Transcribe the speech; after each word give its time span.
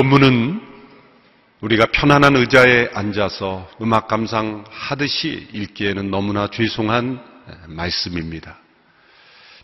본문은 0.00 0.62
우리가 1.60 1.84
편안한 1.92 2.34
의자에 2.34 2.88
앉아서 2.94 3.68
음악 3.82 4.08
감상하듯이 4.08 5.48
읽기에는 5.52 6.10
너무나 6.10 6.48
죄송한 6.48 7.22
말씀입니다. 7.66 8.56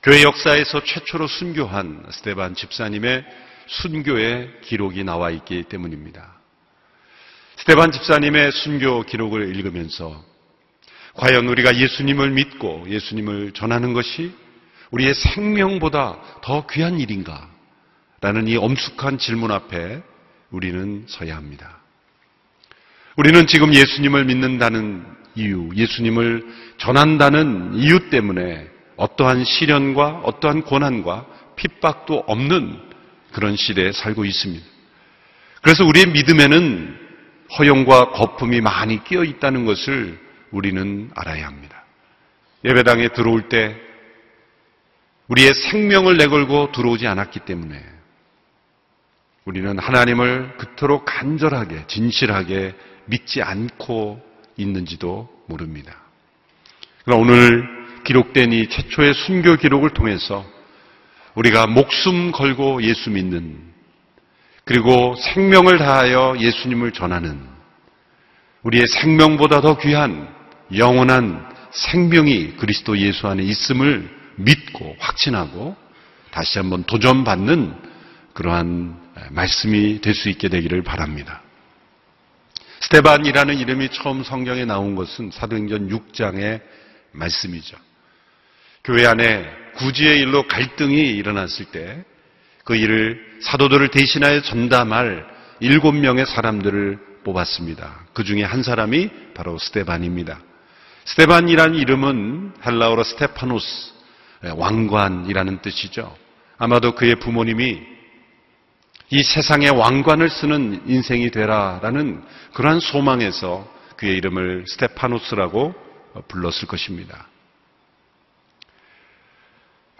교회 0.02 0.22
역사에서 0.22 0.84
최초로 0.84 1.26
순교한 1.26 2.04
스테반 2.10 2.54
집사님의 2.54 3.24
순교의 3.66 4.60
기록이 4.60 5.04
나와 5.04 5.30
있기 5.30 5.62
때문입니다. 5.70 6.34
스테반 7.56 7.90
집사님의 7.90 8.52
순교 8.52 9.04
기록을 9.04 9.56
읽으면서 9.56 10.22
과연 11.14 11.48
우리가 11.48 11.78
예수님을 11.78 12.30
믿고 12.32 12.84
예수님을 12.90 13.52
전하는 13.52 13.94
것이 13.94 14.34
우리의 14.90 15.14
생명보다 15.14 16.18
더 16.42 16.66
귀한 16.66 17.00
일인가? 17.00 17.48
라는 18.20 18.48
이 18.48 18.58
엄숙한 18.58 19.16
질문 19.16 19.50
앞에 19.50 20.02
우리는 20.50 21.04
서야 21.08 21.36
합니다. 21.36 21.78
우리는 23.16 23.46
지금 23.46 23.74
예수님을 23.74 24.24
믿는다는 24.26 25.04
이유, 25.34 25.70
예수님을 25.74 26.44
전한다는 26.78 27.74
이유 27.74 28.10
때문에 28.10 28.68
어떠한 28.96 29.44
시련과 29.44 30.20
어떠한 30.24 30.62
고난과 30.62 31.26
핍박도 31.56 32.24
없는 32.26 32.78
그런 33.32 33.56
시대에 33.56 33.92
살고 33.92 34.24
있습니다. 34.24 34.64
그래서 35.62 35.84
우리의 35.84 36.06
믿음에는 36.06 36.96
허용과 37.58 38.10
거품이 38.10 38.60
많이 38.60 39.02
끼어 39.04 39.24
있다는 39.24 39.64
것을 39.64 40.18
우리는 40.50 41.10
알아야 41.14 41.46
합니다. 41.46 41.84
예배당에 42.64 43.08
들어올 43.08 43.48
때 43.48 43.76
우리의 45.28 45.54
생명을 45.54 46.16
내걸고 46.16 46.72
들어오지 46.72 47.06
않았기 47.06 47.40
때문에 47.40 47.95
우리는 49.46 49.78
하나님을 49.78 50.56
그토록 50.58 51.04
간절하게, 51.04 51.86
진실하게 51.86 52.74
믿지 53.06 53.42
않고 53.42 54.20
있는지도 54.56 55.28
모릅니다. 55.46 55.94
그러나 57.04 57.22
오늘 57.22 57.64
기록된 58.04 58.52
이 58.52 58.68
최초의 58.68 59.14
순교 59.14 59.56
기록을 59.56 59.90
통해서 59.90 60.44
우리가 61.36 61.68
목숨 61.68 62.32
걸고 62.32 62.82
예수 62.82 63.10
믿는 63.10 63.56
그리고 64.64 65.14
생명을 65.14 65.78
다하여 65.78 66.34
예수님을 66.40 66.90
전하는 66.90 67.38
우리의 68.64 68.88
생명보다 68.88 69.60
더 69.60 69.78
귀한 69.78 70.28
영원한 70.76 71.46
생명이 71.70 72.56
그리스도 72.56 72.98
예수 72.98 73.28
안에 73.28 73.44
있음을 73.44 74.10
믿고 74.36 74.96
확신하고 74.98 75.76
다시 76.32 76.58
한번 76.58 76.82
도전받는 76.82 77.76
그러한 78.32 79.05
말씀이 79.30 80.00
될 80.00 80.14
수 80.14 80.28
있게 80.28 80.48
되기를 80.48 80.82
바랍니다. 80.82 81.42
스테반이라는 82.80 83.58
이름이 83.58 83.88
처음 83.90 84.22
성경에 84.22 84.64
나온 84.64 84.94
것은 84.94 85.30
사도행전 85.32 85.88
6장의 85.88 86.60
말씀이죠. 87.12 87.76
교회 88.84 89.06
안에 89.06 89.44
구지의 89.76 90.20
일로 90.20 90.46
갈등이 90.46 91.00
일어났을 91.00 91.66
때 91.66 92.04
그 92.66 92.74
일을 92.74 93.38
사도들을 93.42 93.92
대신하여 93.92 94.42
전담할 94.42 95.24
일곱 95.60 95.92
명의 95.92 96.26
사람들을 96.26 96.98
뽑았습니다. 97.22 98.06
그 98.12 98.24
중에 98.24 98.42
한 98.42 98.64
사람이 98.64 99.08
바로 99.34 99.56
스데반입니다. 99.56 100.40
스데반이라는 101.04 101.78
이름은 101.78 102.54
헬라어로 102.66 103.04
스테파노스, 103.04 103.92
왕관이라는 104.56 105.62
뜻이죠. 105.62 106.16
아마도 106.58 106.96
그의 106.96 107.20
부모님이 107.20 107.82
이 109.10 109.22
세상의 109.22 109.70
왕관을 109.70 110.28
쓰는 110.28 110.82
인생이 110.86 111.30
되라라는 111.30 112.24
그러한 112.54 112.80
소망에서 112.80 113.66
그의 113.96 114.16
이름을 114.16 114.64
스테파노스라고 114.66 115.74
불렀을 116.28 116.66
것입니다. 116.66 117.28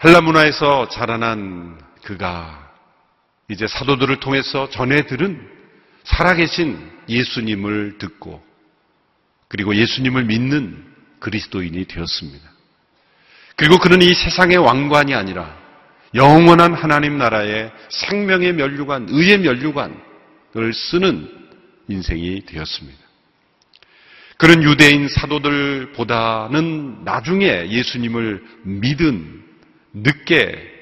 헬라 0.03 0.21
문화에서 0.21 0.89
자라난 0.89 1.79
그가 2.03 2.71
이제 3.49 3.65
사도들을 3.65 4.19
통해서 4.19 4.69
전해 4.69 5.05
들은 5.05 5.49
살아계신 6.03 6.91
예수님을 7.09 7.97
듣고 7.97 8.45
그리고 9.47 9.75
예수님을 9.75 10.25
믿는 10.25 10.85
그리스도인이 11.19 11.85
되었습니다. 11.85 12.49
그리고 13.55 13.77
그는 13.77 14.01
이 14.01 14.13
세상의 14.13 14.57
왕관이 14.57 15.15
아니라 15.15 15.57
영원한 16.17 16.73
하나님 16.73 17.17
나라의 17.17 17.71
생명의 17.89 18.53
면류관, 18.53 19.07
의의 19.09 19.37
면류관을 19.37 20.73
쓰는 20.73 21.31
인생이 21.87 22.41
되었습니다. 22.45 22.99
그런 24.37 24.61
유대인 24.63 25.07
사도들보다는 25.07 27.03
나중에 27.03 27.69
예수님을 27.69 28.43
믿은 28.63 29.43
늦게 29.93 30.75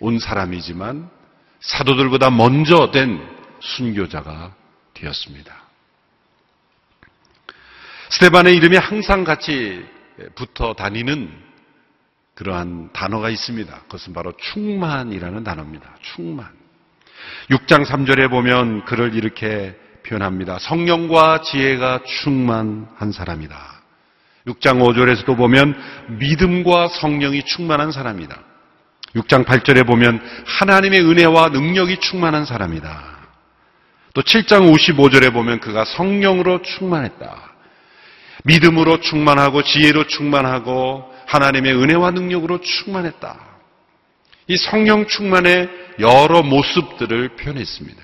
온 0.00 0.18
사람이지만 0.18 1.08
사도들보다 1.60 2.30
먼저 2.30 2.90
된 2.90 3.20
순교자가 3.60 4.54
되었습니다. 4.94 5.54
스테반의 8.10 8.56
이름이 8.56 8.76
항상 8.76 9.24
같이 9.24 9.84
붙어 10.34 10.72
다니는 10.72 11.47
그러한 12.38 12.90
단어가 12.92 13.30
있습니다. 13.30 13.80
그것은 13.86 14.14
바로 14.14 14.32
충만이라는 14.36 15.42
단어입니다. 15.42 15.96
충만. 16.02 16.46
6장 17.50 17.84
3절에 17.84 18.30
보면 18.30 18.84
그를 18.84 19.16
이렇게 19.16 19.76
표현합니다. 20.06 20.60
성령과 20.60 21.40
지혜가 21.40 22.02
충만한 22.04 23.10
사람이다. 23.10 23.82
6장 24.46 24.78
5절에서도 24.80 25.36
보면 25.36 25.76
믿음과 26.20 26.86
성령이 26.86 27.42
충만한 27.42 27.90
사람이다. 27.90 28.40
6장 29.16 29.44
8절에 29.44 29.84
보면 29.84 30.22
하나님의 30.46 31.00
은혜와 31.00 31.48
능력이 31.48 31.98
충만한 31.98 32.44
사람이다. 32.44 33.18
또 34.14 34.22
7장 34.22 34.72
55절에 34.72 35.32
보면 35.32 35.58
그가 35.58 35.84
성령으로 35.84 36.62
충만했다. 36.62 37.47
믿음으로 38.48 39.00
충만하고 39.00 39.62
지혜로 39.62 40.06
충만하고 40.06 41.04
하나님의 41.26 41.74
은혜와 41.74 42.12
능력으로 42.12 42.60
충만했다. 42.60 43.38
이 44.46 44.56
성령 44.56 45.06
충만의 45.06 45.68
여러 46.00 46.42
모습들을 46.42 47.36
표현했습니다. 47.36 48.02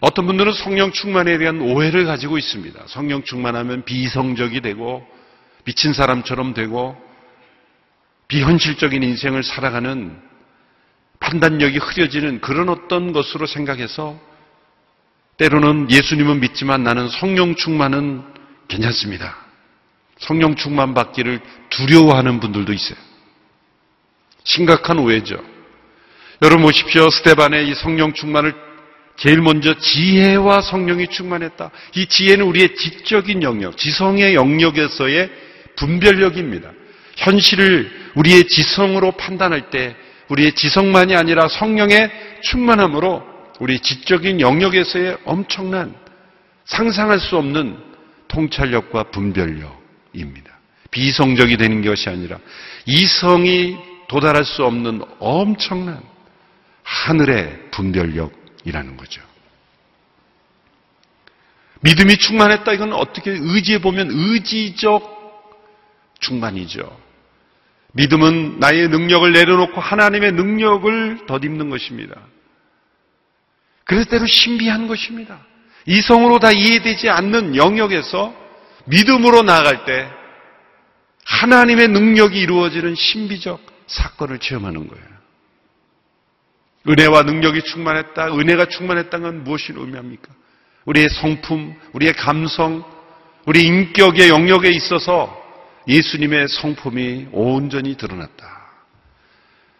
어떤 0.00 0.26
분들은 0.26 0.52
성령 0.52 0.92
충만에 0.92 1.36
대한 1.36 1.60
오해를 1.60 2.06
가지고 2.06 2.38
있습니다. 2.38 2.84
성령 2.86 3.22
충만하면 3.24 3.84
비성적이 3.84 4.62
되고 4.62 5.06
미친 5.64 5.92
사람처럼 5.92 6.54
되고 6.54 6.96
비현실적인 8.28 9.02
인생을 9.02 9.42
살아가는 9.42 10.18
판단력이 11.20 11.78
흐려지는 11.78 12.40
그런 12.40 12.68
어떤 12.68 13.12
것으로 13.12 13.46
생각해서 13.46 14.18
때로는 15.36 15.90
예수님은 15.90 16.40
믿지만 16.40 16.84
나는 16.84 17.08
성령 17.08 17.54
충만은 17.54 18.37
괜찮습니다. 18.68 19.36
성령 20.18 20.54
충만 20.56 20.94
받기를 20.94 21.40
두려워하는 21.70 22.40
분들도 22.40 22.72
있어요. 22.72 22.98
심각한 24.44 24.98
오해죠. 24.98 25.42
여러분 26.42 26.62
보십시오. 26.62 27.10
스테반의 27.10 27.68
이 27.68 27.74
성령 27.74 28.12
충만을 28.12 28.54
제일 29.16 29.42
먼저 29.42 29.74
지혜와 29.74 30.60
성령이 30.60 31.08
충만했다. 31.08 31.70
이 31.96 32.06
지혜는 32.06 32.44
우리의 32.46 32.76
지적인 32.76 33.42
영역, 33.42 33.76
지성의 33.76 34.34
영역에서의 34.34 35.30
분별력입니다. 35.76 36.70
현실을 37.16 37.90
우리의 38.14 38.46
지성으로 38.46 39.12
판단할 39.12 39.70
때 39.70 39.96
우리의 40.28 40.52
지성만이 40.52 41.16
아니라 41.16 41.48
성령의 41.48 42.10
충만함으로 42.42 43.24
우리 43.58 43.80
지적인 43.80 44.40
영역에서의 44.40 45.18
엄청난 45.24 45.94
상상할 46.64 47.18
수 47.18 47.36
없는 47.36 47.87
통찰력과 48.28 49.04
분별력, 49.04 49.82
입니다. 50.12 50.58
비성적이 50.90 51.56
되는 51.56 51.82
것이 51.82 52.08
아니라 52.08 52.38
이성이 52.86 53.76
도달할 54.08 54.44
수 54.44 54.64
없는 54.64 55.02
엄청난 55.18 56.02
하늘의 56.82 57.70
분별력이라는 57.70 58.96
거죠. 58.96 59.22
믿음이 61.80 62.16
충만했다. 62.16 62.72
이건 62.72 62.92
어떻게 62.92 63.30
의지해 63.30 63.80
보면 63.80 64.08
의지적 64.10 65.18
충만이죠. 66.20 66.98
믿음은 67.92 68.58
나의 68.58 68.88
능력을 68.88 69.32
내려놓고 69.32 69.80
하나님의 69.80 70.32
능력을 70.32 71.26
덧입는 71.26 71.70
것입니다. 71.70 72.20
그래서 73.84 74.10
때로 74.10 74.26
신비한 74.26 74.86
것입니다. 74.86 75.46
이성으로 75.88 76.38
다 76.38 76.52
이해되지 76.52 77.08
않는 77.08 77.56
영역에서 77.56 78.34
믿음으로 78.84 79.42
나아갈 79.42 79.86
때 79.86 80.06
하나님의 81.24 81.88
능력이 81.88 82.38
이루어지는 82.38 82.94
신비적 82.94 83.60
사건을 83.86 84.38
체험하는 84.38 84.86
거예요. 84.86 85.04
은혜와 86.88 87.22
능력이 87.22 87.62
충만했다. 87.62 88.34
은혜가 88.34 88.66
충만했다는 88.66 89.24
건 89.24 89.44
무엇을 89.44 89.78
의미합니까? 89.78 90.28
우리의 90.84 91.08
성품, 91.08 91.74
우리의 91.94 92.12
감성, 92.14 92.84
우리 93.46 93.62
인격의 93.62 94.28
영역에 94.28 94.68
있어서 94.68 95.34
예수님의 95.86 96.48
성품이 96.48 97.28
온전히 97.32 97.96
드러났다. 97.96 98.58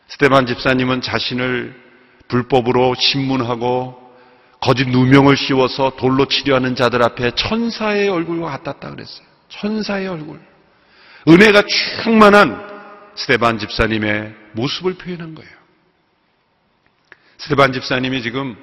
스테반 0.09 0.47
집사님은 0.47 1.03
자신을 1.03 1.79
불법으로 2.29 2.95
신문하고 2.95 4.08
거짓 4.61 4.89
누명을 4.89 5.37
씌워서 5.37 5.93
돌로 5.97 6.27
치료하는 6.27 6.75
자들 6.75 7.03
앞에 7.03 7.33
천사의 7.33 8.09
얼굴과 8.09 8.51
같았다 8.51 8.91
그랬어요. 8.91 9.27
천사의 9.49 10.09
얼굴. 10.09 10.41
은혜가 11.29 11.63
충만한 12.03 12.67
스테반 13.15 13.59
집사님의 13.59 14.35
모습을 14.53 14.95
표현한 14.95 15.35
거예요. 15.35 15.51
스테반 17.39 17.73
집사님이 17.73 18.23
지금 18.23 18.57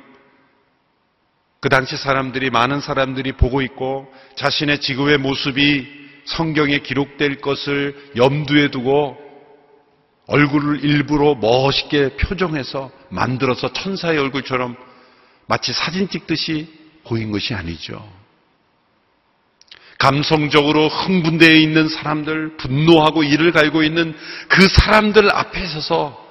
그 1.60 1.70
당시 1.70 1.96
사람들이 1.98 2.50
많은 2.50 2.82
사람들이 2.82 3.32
보고 3.34 3.62
있고 3.62 4.12
자신의 4.36 4.82
지구의 4.82 5.18
모습이 5.18 5.88
성경에 6.26 6.80
기록될 6.80 7.42
것을 7.42 8.12
염두에 8.16 8.70
두고 8.70 9.18
얼굴을 10.28 10.84
일부러 10.84 11.36
멋있게 11.36 12.18
표정해서 12.18 12.92
만들어서 13.10 13.72
천사의 13.74 14.18
얼굴처럼 14.18 14.76
마치 15.48 15.74
사진 15.74 16.10
찍듯이 16.10 16.68
보인 17.04 17.32
것이 17.32 17.54
아니죠. 17.54 18.08
감성적으로 19.98 20.90
흥분되어 20.90 21.54
있는 21.54 21.88
사람들, 21.88 22.58
분노하고 22.58 23.24
이를 23.24 23.52
갈고 23.52 23.84
있는 23.84 24.16
그 24.50 24.68
사람들 24.68 25.32
앞에 25.32 25.66
서서 25.68 26.24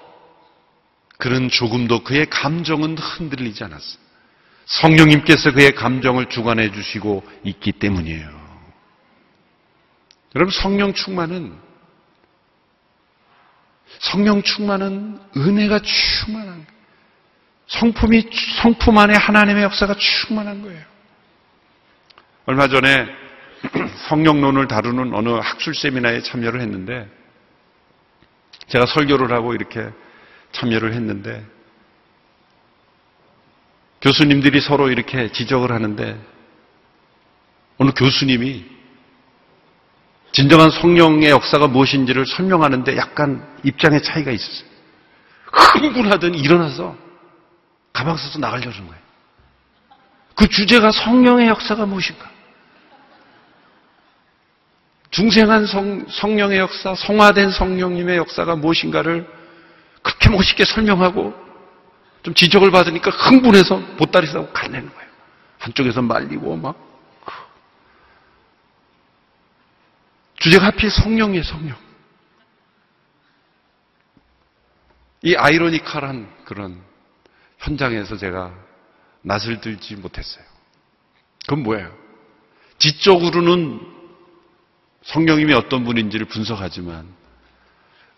그는 1.18 1.48
조금도 1.48 2.04
그의 2.04 2.28
감정은 2.28 2.98
흔들리지 2.98 3.64
않았어. 3.64 3.98
성령님께서 4.66 5.52
그의 5.52 5.74
감정을 5.74 6.28
주관해 6.28 6.72
주시고 6.72 7.22
있기 7.44 7.72
때문이에요. 7.72 8.44
여러분, 10.34 10.52
성령 10.52 10.92
충만은 10.92 11.56
성령 14.00 14.42
충만은 14.42 15.20
은혜가 15.36 15.80
충만한 15.80 16.66
성품이 17.80 18.30
성품 18.62 18.96
안에 18.98 19.14
하나님의 19.14 19.64
역사가 19.64 19.94
충만한 19.94 20.62
거예요. 20.62 20.80
얼마 22.46 22.68
전에 22.68 23.06
성령론을 24.08 24.68
다루는 24.68 25.14
어느 25.14 25.30
학술 25.30 25.74
세미나에 25.74 26.22
참여를 26.22 26.60
했는데 26.60 27.08
제가 28.68 28.86
설교를 28.86 29.32
하고 29.32 29.54
이렇게 29.54 29.88
참여를 30.52 30.92
했는데 30.92 31.44
교수님들이 34.02 34.60
서로 34.60 34.90
이렇게 34.90 35.32
지적을 35.32 35.72
하는데 35.72 36.20
어느 37.78 37.90
교수님이 37.92 38.64
진정한 40.32 40.70
성령의 40.70 41.30
역사가 41.30 41.68
무엇인지를 41.68 42.26
설명하는데 42.26 42.96
약간 42.96 43.46
입장의 43.62 44.02
차이가 44.02 44.30
있었어요. 44.30 44.68
흥분하더니 45.52 46.38
일어나서 46.38 47.03
가방 47.94 48.16
써서 48.16 48.38
나가려는 48.38 48.86
거예요. 48.86 49.02
그 50.34 50.48
주제가 50.48 50.90
성령의 50.90 51.46
역사가 51.48 51.86
무엇인가? 51.86 52.28
중생한 55.10 55.64
성, 55.64 56.04
성령의 56.08 56.58
역사, 56.58 56.96
성화된 56.96 57.52
성령님의 57.52 58.16
역사가 58.16 58.56
무엇인가를 58.56 59.32
그렇게 60.02 60.28
멋있게 60.28 60.64
설명하고 60.64 61.32
좀 62.24 62.34
지적을 62.34 62.72
받으니까 62.72 63.12
흥분해서 63.12 63.78
보따리 63.96 64.26
싸고 64.26 64.50
갈내는 64.52 64.92
거예요. 64.92 65.10
한쪽에서 65.60 66.02
말리고 66.02 66.56
막. 66.56 66.76
주제가 70.40 70.66
하필 70.66 70.90
성령이에요, 70.90 71.44
성령. 71.44 71.76
이 75.22 75.36
아이러니컬한 75.36 76.28
그런 76.44 76.82
현장에서 77.64 78.16
제가 78.16 78.52
낯을 79.22 79.60
들지 79.60 79.96
못했어요. 79.96 80.44
그건 81.46 81.62
뭐예요? 81.62 81.94
지적으로는 82.78 83.80
성령님이 85.02 85.54
어떤 85.54 85.84
분인지를 85.84 86.26
분석하지만 86.26 87.06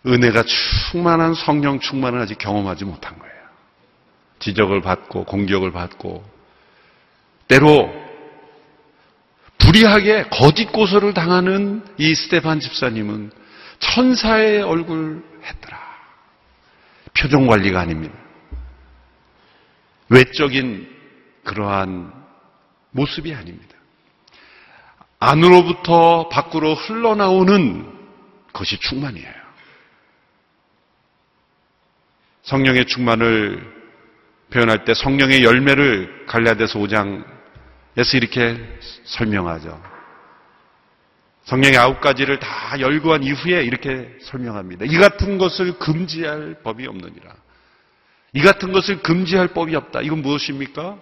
은혜가 0.05 0.43
충만한 0.43 1.33
성령 1.33 1.79
충만을 1.79 2.19
아직 2.19 2.37
경험하지 2.37 2.85
못한 2.85 3.17
거예요. 3.17 3.35
지적을 4.39 4.81
받고 4.81 5.25
공격을 5.25 5.71
받고 5.71 6.23
때로 7.47 7.93
불의하게 9.57 10.27
거짓 10.29 10.71
고소를 10.71 11.13
당하는 11.13 11.83
이 11.97 12.13
스테반 12.13 12.59
집사님은 12.59 13.31
천사의 13.79 14.61
얼굴 14.61 15.23
했더라. 15.43 15.77
표정 17.13 17.47
관리가 17.47 17.79
아닙니다. 17.79 18.26
외적인 20.09 20.89
그러한 21.43 22.13
모습이 22.91 23.33
아닙니다. 23.33 23.75
안으로부터 25.19 26.29
밖으로 26.29 26.75
흘러나오는 26.75 27.85
것이 28.53 28.79
충만이에요. 28.79 29.47
성령의 32.43 32.85
충만을 32.85 33.77
표현할 34.51 34.85
때 34.85 34.93
성령의 34.93 35.43
열매를 35.43 36.25
갈라디아서 36.27 36.79
5장에서 36.79 38.15
이렇게 38.15 38.57
설명하죠. 39.03 39.81
성령의 41.43 41.77
아홉 41.77 42.01
가지를 42.01 42.39
다 42.39 42.79
열거한 42.79 43.23
이후에 43.23 43.63
이렇게 43.63 44.17
설명합니다. 44.21 44.85
이 44.85 44.97
같은 44.97 45.37
것을 45.37 45.77
금지할 45.79 46.61
법이 46.63 46.87
없느니라. 46.87 47.33
이 48.33 48.41
같은 48.41 48.71
것을 48.71 49.01
금지할 49.01 49.49
법이 49.49 49.75
없다. 49.75 50.01
이건 50.01 50.21
무엇입니까? 50.21 50.97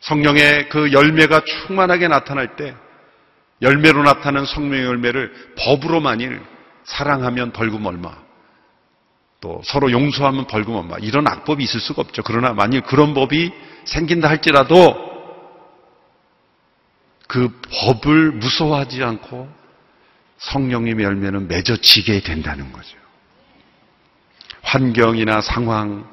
성령의 0.00 0.68
그 0.68 0.92
열매가 0.92 1.42
충만하게 1.44 2.08
나타날 2.08 2.56
때 2.56 2.74
열매로 3.60 4.02
나타나는 4.02 4.46
성령의 4.46 4.84
열매를 4.84 5.54
법으로 5.56 6.00
만일 6.00 6.42
사랑하면 6.84 7.52
벌금 7.52 7.86
얼마 7.86 8.16
또 9.40 9.60
서로 9.64 9.90
용서하면 9.92 10.46
벌금 10.46 10.74
얼마 10.74 10.96
이런 10.98 11.26
악법이 11.26 11.62
있을 11.62 11.80
수가 11.80 12.02
없죠. 12.02 12.22
그러나 12.22 12.52
만일 12.52 12.80
그런 12.82 13.14
법이 13.14 13.52
생긴다 13.84 14.28
할지라도 14.28 15.12
그 17.28 17.60
법을 17.70 18.32
무서워하지 18.32 19.02
않고 19.02 19.48
성령님의 20.38 21.04
열매는 21.04 21.48
맺어지게 21.48 22.20
된다는 22.20 22.72
거죠. 22.72 23.01
환경이나 24.72 25.42
상황, 25.42 26.08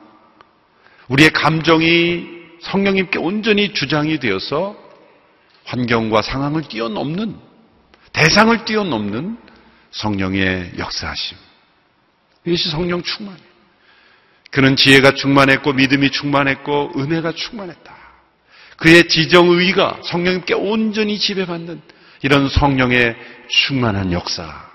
우리의 1.07 1.29
감정이 1.29 2.27
성령님께 2.61 3.17
온전히 3.17 3.73
주장이 3.73 4.19
되어서 4.19 4.75
환경과 5.63 6.21
상황을 6.21 6.63
뛰어넘는, 6.63 7.37
대상을 8.11 8.65
뛰어넘는 8.65 9.37
성령의 9.91 10.73
역사하심. 10.77 11.37
이것이 12.45 12.69
성령 12.69 13.01
충만이에요. 13.01 13.49
그는 14.51 14.75
지혜가 14.75 15.11
충만했고 15.11 15.71
믿음이 15.71 16.11
충만했고 16.11 16.93
은혜가 16.97 17.31
충만했다. 17.31 17.95
그의 18.75 19.07
지정의가 19.07 20.01
성령님께 20.03 20.53
온전히 20.55 21.17
지배받는 21.17 21.81
이런 22.23 22.49
성령의 22.49 23.15
충만한 23.47 24.11
역사. 24.11 24.67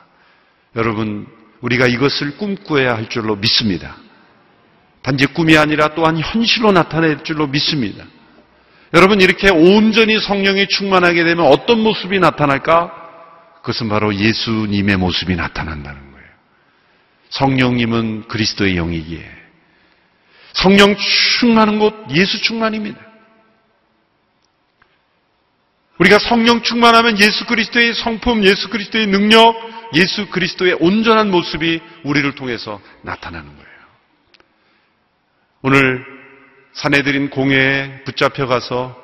여러분, 0.74 1.26
우리가 1.64 1.86
이것을 1.86 2.36
꿈꾸어야 2.36 2.94
할 2.94 3.08
줄로 3.08 3.36
믿습니다. 3.36 3.96
단지 5.02 5.26
꿈이 5.26 5.56
아니라 5.56 5.94
또한 5.94 6.18
현실로 6.18 6.72
나타낼 6.72 7.24
줄로 7.24 7.46
믿습니다. 7.46 8.04
여러분 8.92 9.20
이렇게 9.20 9.50
온전히 9.50 10.18
성령이 10.20 10.68
충만하게 10.68 11.24
되면 11.24 11.46
어떤 11.46 11.80
모습이 11.80 12.18
나타날까? 12.20 13.02
그것은 13.62 13.88
바로 13.88 14.14
예수님의 14.14 14.98
모습이 14.98 15.36
나타난다는 15.36 16.12
거예요. 16.12 16.28
성령님은 17.30 18.28
그리스도의 18.28 18.76
영이기에 18.76 19.24
성령 20.52 20.94
충만한 20.96 21.78
곳 21.78 21.94
예수 22.10 22.40
충만입니다. 22.42 23.00
우리가 25.98 26.18
성령 26.18 26.62
충만하면 26.62 27.18
예수 27.20 27.46
그리스도의 27.46 27.94
성품, 27.94 28.44
예수 28.44 28.68
그리스도의 28.68 29.06
능력, 29.06 29.54
예수 29.94 30.26
그리스도의 30.28 30.78
온전한 30.80 31.30
모습이 31.30 31.80
우리를 32.02 32.34
통해서 32.34 32.80
나타나는 33.02 33.46
거예요. 33.46 33.64
오늘 35.62 36.04
사내들인 36.72 37.30
공회에 37.30 38.02
붙잡혀 38.04 38.46
가서 38.46 39.00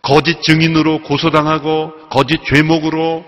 거짓 0.00 0.40
증인으로 0.42 1.02
고소당하고 1.02 2.08
거짓 2.08 2.44
죄목으로 2.44 3.24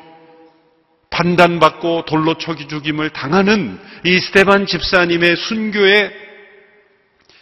판단받고 1.10 2.04
돌로 2.04 2.38
쳐기 2.38 2.68
죽임을 2.68 3.10
당하는 3.10 3.80
이 4.04 4.18
스테반 4.18 4.66
집사님의 4.66 5.36
순교의 5.36 6.12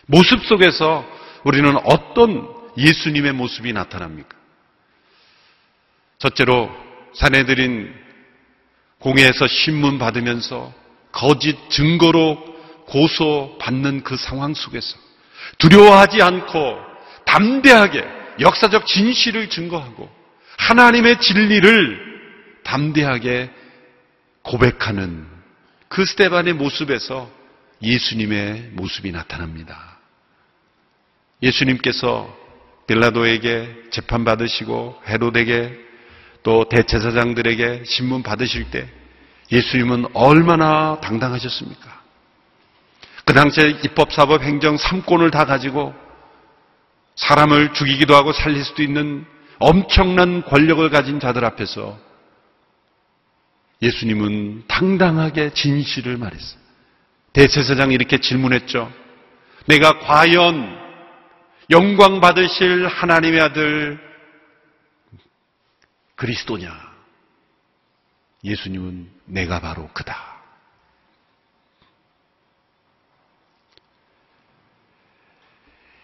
모습 0.07 0.45
속에서 0.47 1.05
우리는 1.45 1.77
어떤 1.85 2.49
예수님의 2.79 3.33
모습이 3.33 3.73
나타납니까? 3.73 4.36
첫째로 6.19 6.71
사내들인 7.15 7.95
공회에서 8.99 9.47
신문 9.47 9.99
받으면서 9.99 10.73
거짓 11.13 11.57
증거로 11.71 12.57
고소받는 12.87 14.05
그 14.05 14.17
상황 14.17 14.55
속에서 14.55 14.99
두려워하지 15.59 16.23
않고 16.23 16.79
담대하게 17.25 18.05
역사적 18.41 18.87
진실을 18.87 19.49
증거하고 19.49 20.11
하나님의 20.59 21.21
진리를 21.21 22.61
담대하게 22.65 23.51
고백하는 24.43 25.27
그 25.89 26.05
스테반의 26.05 26.55
모습에서 26.55 27.31
예수님의 27.83 28.71
모습이 28.73 29.13
나타납니다. 29.13 29.99
예수님께서 31.43 32.35
빌라도에게 32.87 33.75
재판받으시고 33.91 35.03
헤로데게 35.07 35.86
또 36.47 36.63
대체사장들에게 36.69 37.83
신문 37.85 38.23
받으실 38.23 38.71
때 38.71 38.89
예수님은 39.51 40.07
얼마나 40.13 41.01
당당하셨습니까? 41.01 42.03
그 43.25 43.35
당시에 43.35 43.81
입법, 43.83 44.13
사법, 44.13 44.43
행정 44.43 44.77
3권을 44.77 45.33
다 45.33 45.45
가지고 45.45 45.93
사람을 47.17 47.73
죽이기도 47.73 48.15
하고 48.15 48.33
살릴 48.33 48.63
수도 48.63 48.85
있는 48.85 49.27
엄청난 49.59 50.45
권력을 50.45 50.89
가진 50.89 51.19
자들 51.19 51.45
앞에서 51.45 51.99
예수님은 53.83 54.67
당당하게 54.69 55.51
진실을 55.53 56.17
말했어요. 56.17 56.61
대제사장이 57.33 57.93
이렇게 57.93 58.19
질문했죠. 58.19 58.93
내가 59.67 59.99
과연 59.99 60.79
영광 61.71 62.21
받으실 62.21 62.87
하나님의 62.87 63.41
아들 63.41 64.06
그리스도냐? 66.17 66.97
예수님은 68.43 69.11
내가 69.27 69.61
바로 69.61 69.89
그다. 69.93 70.37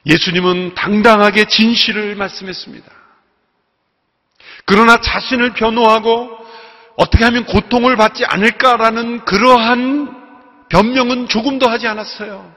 예수님은 0.07 0.75
당당하게 0.75 1.45
진실을 1.45 2.16
말씀했습니다. 2.16 2.90
그러나 4.64 5.00
자신을 5.00 5.54
변호하고 5.54 6.38
어떻게 6.97 7.25
하면 7.25 7.45
고통을 7.47 7.97
받지 7.97 8.25
않을까라는 8.25 9.25
그러한 9.25 10.69
변명은 10.69 11.28
조금도 11.28 11.69
하지 11.69 11.87
않았어요. 11.87 12.54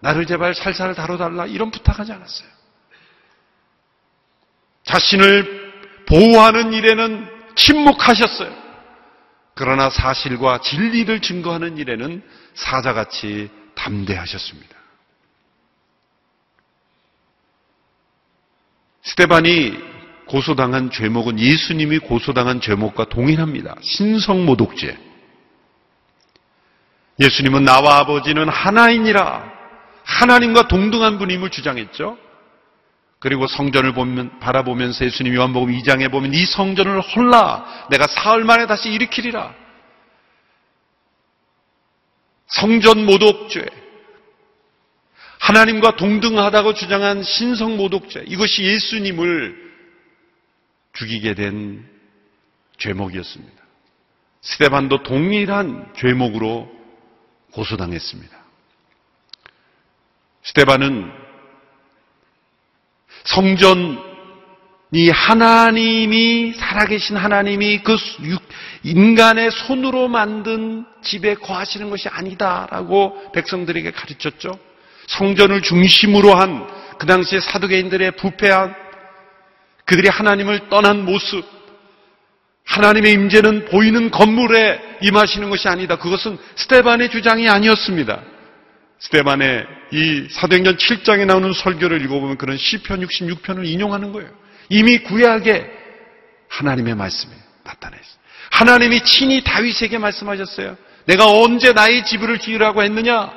나를 0.00 0.26
제발 0.26 0.54
살살 0.54 0.94
다뤄달라 0.94 1.46
이런 1.46 1.70
부탁하지 1.70 2.12
않았어요. 2.12 2.48
자신을 4.84 5.65
보호하는 6.06 6.72
일에는 6.72 7.28
침묵하셨어요. 7.56 8.66
그러나 9.54 9.90
사실과 9.90 10.60
진리를 10.60 11.20
증거하는 11.20 11.78
일에는 11.78 12.22
사자같이 12.54 13.50
담대하셨습니다. 13.74 14.76
스테반이 19.02 19.78
고소당한 20.26 20.90
죄목은 20.90 21.38
예수님이 21.38 21.98
고소당한 22.00 22.60
죄목과 22.60 23.04
동일합니다. 23.04 23.76
신성모독죄. 23.80 24.98
예수님은 27.20 27.64
나와 27.64 27.98
아버지는 27.98 28.48
하나이니라 28.48 29.52
하나님과 30.04 30.68
동등한 30.68 31.18
분임을 31.18 31.50
주장했죠. 31.50 32.18
그리고 33.18 33.46
성전을 33.46 33.92
보면, 33.92 34.38
바라보면서 34.40 35.04
예수님 35.04 35.34
요한복음 35.34 35.72
2장에 35.72 36.10
보면 36.10 36.34
이 36.34 36.44
성전을 36.44 37.00
헐라 37.00 37.86
내가 37.90 38.06
사흘 38.06 38.44
만에 38.44 38.66
다시 38.66 38.90
일으키리라. 38.90 39.54
성전 42.46 43.04
모독죄. 43.04 43.66
하나님과 45.40 45.96
동등하다고 45.96 46.74
주장한 46.74 47.22
신성 47.22 47.76
모독죄. 47.76 48.24
이것이 48.26 48.64
예수님을 48.64 49.66
죽이게 50.92 51.34
된 51.34 51.88
죄목이었습니다. 52.78 53.62
스테반도 54.42 55.02
동일한 55.02 55.92
죄목으로 55.96 56.70
고소당했습니다. 57.52 58.36
스테반은 60.42 61.25
성전이 63.26 65.10
하나님이 65.12 66.54
살아계신 66.54 67.16
하나님이 67.16 67.82
그 67.82 67.96
인간의 68.82 69.50
손으로 69.50 70.08
만든 70.08 70.84
집에 71.02 71.34
거하시는 71.34 71.90
것이 71.90 72.08
아니다라고 72.08 73.32
백성들에게 73.32 73.90
가르쳤죠. 73.90 74.58
성전을 75.06 75.62
중심으로 75.62 76.34
한 76.34 76.76
그 76.98 77.06
당시에 77.06 77.40
사두개인들의 77.40 78.12
부패한 78.12 78.74
그들이 79.84 80.08
하나님을 80.08 80.68
떠난 80.68 81.04
모습, 81.04 81.44
하나님의 82.64 83.12
임재는 83.12 83.66
보이는 83.66 84.10
건물에 84.10 84.80
임하시는 85.02 85.48
것이 85.50 85.68
아니다. 85.68 85.96
그것은 85.96 86.38
스테반의 86.56 87.10
주장이 87.10 87.48
아니었습니다. 87.48 88.20
스테반의 88.98 89.66
이 89.92 90.26
사도행전 90.30 90.76
7장에 90.76 91.26
나오는 91.26 91.52
설교를 91.52 92.02
읽어보면 92.02 92.38
그런 92.38 92.56
시편 92.56 93.00
66편을 93.00 93.66
인용하는 93.66 94.12
거예요. 94.12 94.30
이미 94.68 94.98
구약에 94.98 95.70
하나님의 96.48 96.94
말씀이 96.94 97.32
나타나 97.62 97.96
있어요. 97.96 98.16
하나님이 98.50 99.02
친히 99.04 99.42
다윗에게 99.44 99.98
말씀하셨어요. 99.98 100.76
내가 101.04 101.30
언제 101.30 101.72
나의 101.72 102.04
집을 102.04 102.38
지으라고 102.38 102.82
했느냐? 102.82 103.32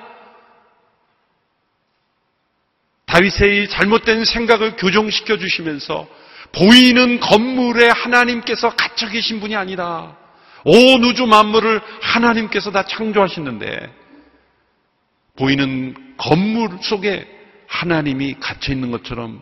다윗의 3.05 3.69
잘못된 3.69 4.23
생각을 4.23 4.75
교정시켜 4.77 5.37
주시면서 5.37 6.07
보이는 6.51 7.19
건물에 7.19 7.89
하나님께서 7.89 8.75
갇혀 8.75 9.09
계신 9.09 9.39
분이 9.39 9.55
아니라 9.55 10.15
온 10.63 11.03
우주 11.03 11.25
만물을 11.25 11.81
하나님께서 12.01 12.71
다 12.71 12.83
창조하시는데 12.83 14.08
보이는 15.39 15.96
건물 16.17 16.77
속에 16.81 17.25
하나님이 17.67 18.36
갇혀 18.39 18.74
있는 18.74 18.91
것처럼 18.91 19.41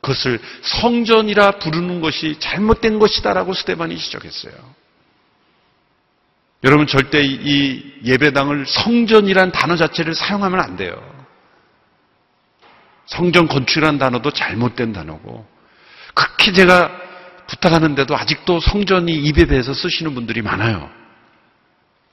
그것을 0.00 0.40
성전이라 0.62 1.52
부르는 1.52 2.00
것이 2.00 2.36
잘못된 2.40 2.98
것이다라고 2.98 3.54
스테반이 3.54 3.96
지적했어요. 3.96 4.52
여러분 6.64 6.86
절대 6.86 7.22
이 7.22 7.82
예배당을 8.04 8.66
성전이란 8.66 9.52
단어 9.52 9.76
자체를 9.76 10.14
사용하면 10.14 10.60
안 10.60 10.76
돼요. 10.76 11.00
성전 13.06 13.46
건축이라는 13.46 14.00
단어도 14.00 14.32
잘못된 14.32 14.92
단어고 14.92 15.46
극히 16.14 16.52
제가 16.52 16.90
부탁하는데도 17.46 18.16
아직도 18.16 18.58
성전이 18.58 19.14
입에 19.14 19.44
배서 19.44 19.72
쓰시는 19.72 20.14
분들이 20.14 20.42
많아요. 20.42 20.90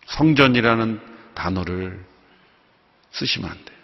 성전이라는 0.05 0.99
단어를 1.33 2.12
쓰시면 3.13 3.49
안 3.49 3.65
돼요. 3.65 3.77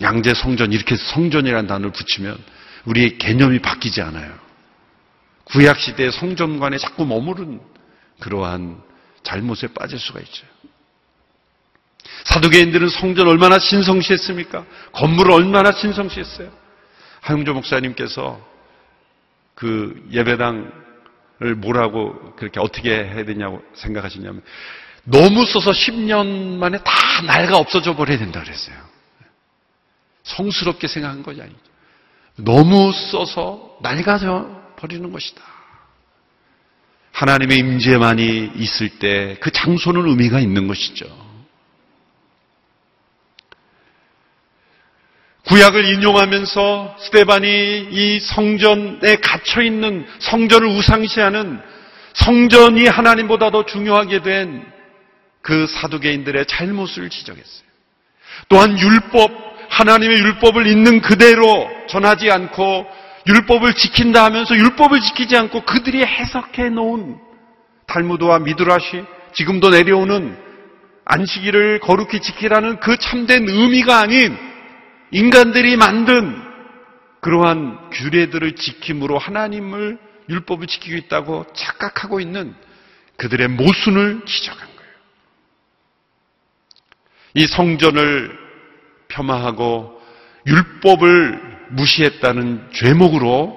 양재 0.00 0.34
성전 0.34 0.72
이렇게 0.72 0.96
성전이라는 0.96 1.66
단어를 1.66 1.92
붙이면 1.92 2.38
우리의 2.86 3.18
개념이 3.18 3.60
바뀌지 3.60 4.00
않아요. 4.02 4.32
구약 5.44 5.78
시대의 5.80 6.12
성전관에 6.12 6.78
자꾸 6.78 7.04
머무른 7.06 7.60
그러한 8.20 8.80
잘못에 9.22 9.68
빠질 9.74 9.98
수가 9.98 10.20
있죠. 10.20 10.46
사두개인들은 12.24 12.88
성전 12.88 13.28
얼마나 13.28 13.58
신성시했습니까? 13.58 14.64
건물을 14.92 15.32
얼마나 15.32 15.72
신성시했어요? 15.72 16.52
하용조 17.20 17.54
목사님께서 17.54 18.40
그 19.54 20.06
예배당을 20.12 21.54
뭐라고 21.56 22.34
그렇게 22.36 22.60
어떻게 22.60 22.92
해야 22.92 23.24
되냐고 23.24 23.62
생각하시냐면 23.74 24.42
너무 25.04 25.44
써서 25.46 25.70
10년 25.70 26.58
만에 26.58 26.78
다 26.78 27.22
날가 27.26 27.56
없어져 27.58 27.96
버려야 27.96 28.18
된다 28.18 28.42
그랬어요. 28.42 28.76
성스럽게 30.24 30.86
생각한 30.86 31.22
것이 31.22 31.40
아니죠. 31.40 31.58
너무 32.36 32.92
써서 32.92 33.78
낡아져 33.82 34.48
버리는 34.76 35.10
것이다. 35.10 35.42
하나님의 37.12 37.58
임재만이 37.58 38.52
있을 38.56 38.90
때 39.00 39.36
그 39.40 39.50
장소는 39.50 40.06
의미가 40.08 40.38
있는 40.40 40.68
것이죠. 40.68 41.06
구약을 45.46 45.94
인용하면서 45.94 46.96
스테반이 47.00 47.88
이 47.90 48.20
성전에 48.20 49.16
갇혀 49.16 49.62
있는 49.62 50.06
성전을 50.18 50.68
우상시하는 50.68 51.60
성전이 52.12 52.86
하나님보다 52.86 53.50
더 53.50 53.64
중요하게 53.64 54.22
된 54.22 54.77
그 55.42 55.66
사두개인들의 55.66 56.46
잘못을 56.46 57.10
지적했어요. 57.10 57.68
또한 58.48 58.78
율법, 58.78 59.30
하나님의 59.70 60.18
율법을 60.18 60.66
있는 60.66 61.00
그대로 61.00 61.68
전하지 61.88 62.30
않고 62.30 62.86
율법을 63.26 63.74
지킨다 63.74 64.24
하면서 64.24 64.54
율법을 64.54 65.00
지키지 65.00 65.36
않고 65.36 65.62
그들이 65.62 66.02
해석해 66.04 66.70
놓은 66.70 67.18
탈무드와 67.86 68.38
미드라시 68.40 69.04
지금도 69.34 69.70
내려오는 69.70 70.36
안식일을 71.04 71.80
거룩히 71.80 72.20
지키라는 72.20 72.80
그 72.80 72.96
참된 72.98 73.48
의미가 73.48 73.98
아닌 73.98 74.36
인간들이 75.10 75.76
만든 75.76 76.36
그러한 77.20 77.90
규례들을 77.90 78.56
지킴으로 78.56 79.18
하나님을 79.18 79.98
율법을 80.28 80.66
지키고 80.66 80.96
있다고 80.96 81.46
착각하고 81.54 82.20
있는 82.20 82.54
그들의 83.16 83.48
모순을 83.48 84.22
거예요. 84.66 84.77
이 87.38 87.46
성전을 87.46 88.36
폄하하고 89.06 90.02
율법을 90.44 91.68
무시했다는 91.70 92.70
죄목으로 92.72 93.56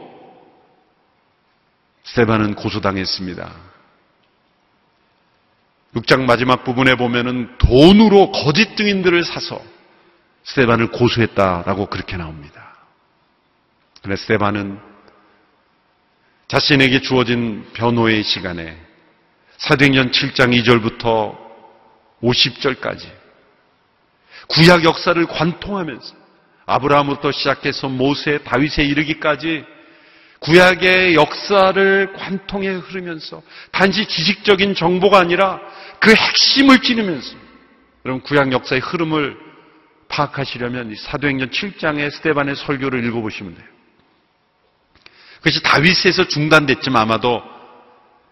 스테반은 2.03 2.53
고소당했습니다. 2.53 3.51
6장 5.95 6.25
마지막 6.25 6.63
부분에 6.63 6.93
보면은 6.93 7.57
돈으로 7.57 8.31
거짓 8.31 8.77
증인들을 8.77 9.23
사서 9.23 9.59
스테반을 10.43 10.91
고소했다라고 10.91 11.88
그렇게 11.88 12.17
나옵니다. 12.17 12.75
그런데 14.03 14.21
스테반은 14.21 14.79
자신에게 16.50 17.01
주어진 17.01 17.67
변호의 17.73 18.21
시간에 18.21 18.77
사도행전 19.57 20.11
7장 20.11 20.55
2절부터 20.61 21.35
50절까지 22.21 23.20
구약 24.48 24.83
역사를 24.83 25.24
관통하면서 25.25 26.15
아브라함부터 26.65 27.31
시작해서 27.31 27.89
모세, 27.89 28.39
다윗에 28.39 28.83
이르기까지 28.83 29.65
구약의 30.39 31.15
역사를 31.15 32.13
관통해 32.13 32.69
흐르면서 32.69 33.43
단지 33.71 34.05
지식적인 34.05 34.74
정보가 34.75 35.19
아니라 35.19 35.60
그 36.00 36.13
핵심을 36.13 36.81
찌르면서 36.81 37.36
여러분 38.05 38.24
구약 38.24 38.51
역사의 38.51 38.81
흐름을 38.81 39.38
파악하시려면 40.07 40.95
사도행전 40.95 41.51
7장의 41.51 42.12
스테반의 42.12 42.55
설교를 42.55 43.05
읽어보시면 43.05 43.55
돼요. 43.55 43.65
그것이 45.38 45.62
다윗에서 45.63 46.27
중단됐지만 46.27 47.01
아마도 47.01 47.41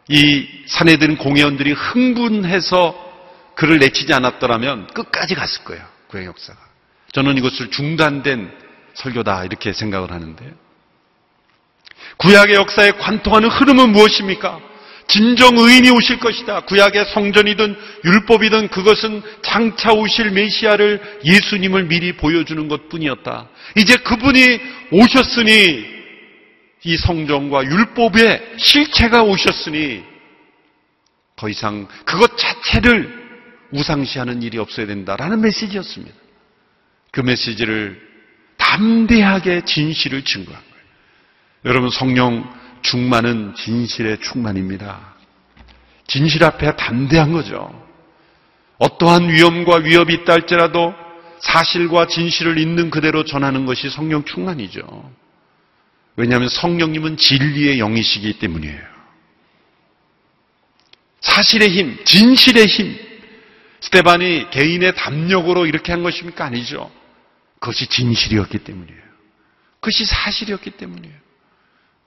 이 0.08 0.48
사내들은 0.68 1.18
공회원들이 1.18 1.74
흥분해서 1.74 3.08
그를 3.56 3.78
내치지 3.80 4.14
않았더라면 4.14 4.88
끝까지 4.88 5.36
갔을 5.36 5.64
거예요. 5.64 5.86
구약 6.10 6.26
역사가. 6.26 6.60
저는 7.14 7.38
이것을 7.38 7.72
중단된 7.72 8.52
설교다 8.94 9.46
이렇게 9.46 9.74
생각을 9.74 10.12
하는데 10.12 10.54
구약의 12.18 12.56
역사에 12.56 12.92
관통하는 12.92 13.50
흐름은 13.50 13.92
무엇입니까? 13.92 14.60
진정 15.08 15.58
의인이 15.58 15.90
오실 15.90 16.20
것이다. 16.20 16.62
구약의 16.62 17.06
성전이든 17.14 17.76
율법이든 18.06 18.68
그것은 18.68 19.24
장차 19.42 19.92
오실 19.92 20.30
메시아를 20.32 21.22
예수님을 21.26 21.86
미리 21.86 22.16
보여주는 22.16 22.68
것 22.68 22.90
뿐이었다. 22.90 23.50
이제 23.76 23.96
그분이 23.98 24.60
오셨으니 24.92 26.00
이 26.84 26.98
성전과 26.98 27.66
율법의 27.66 28.54
실체가 28.58 29.24
오셨으니 29.24 30.04
더 31.36 31.50
이상 31.50 31.88
그것 32.06 32.38
자체를 32.38 33.29
우상시하는 33.72 34.42
일이 34.42 34.58
없어야 34.58 34.88
된다라는 34.88 35.42
메시지였습니다. 35.42 36.16
그 37.12 37.22
메시지를 37.22 38.00
담대하게 38.58 39.66
진실을 39.66 40.24
증거한 40.24 40.62
거예요. 40.62 40.84
여러분 41.66 41.90
성령 41.90 42.52
충만은 42.82 43.56
진실의 43.56 44.20
충만입니다. 44.22 45.16
진실 46.08 46.44
앞에 46.44 46.76
담대한 46.76 47.32
거죠. 47.32 47.88
어떠한 48.78 49.30
위험과 49.30 49.78
위협이 49.78 50.14
있다 50.14 50.34
할지라도 50.34 50.94
사실과 51.42 52.08
진실을 52.08 52.58
있는 52.58 52.90
그대로 52.90 53.24
전하는 53.24 53.66
것이 53.66 53.90
성령 53.90 54.24
충만이죠. 54.24 55.14
왜냐하면 56.16 56.50
성령님은 56.50 57.18
진리의 57.18 57.80
영이시기 57.80 58.40
때문이에요. 58.40 58.82
사실의 61.22 61.70
힘, 61.70 62.04
진실의 62.04 62.66
힘. 62.66 63.09
스테반이 63.82 64.50
개인의 64.52 64.96
담력으로 64.96 65.66
이렇게 65.66 65.92
한 65.92 66.04
것입니까? 66.04 66.46
아니죠. 66.46 66.92
그것이 67.60 67.88
진실이었기 67.88 68.60
때문이에요. 68.60 69.00
그것이 69.80 70.06
사실이었기 70.06 70.72
것이문이에요 70.72 71.14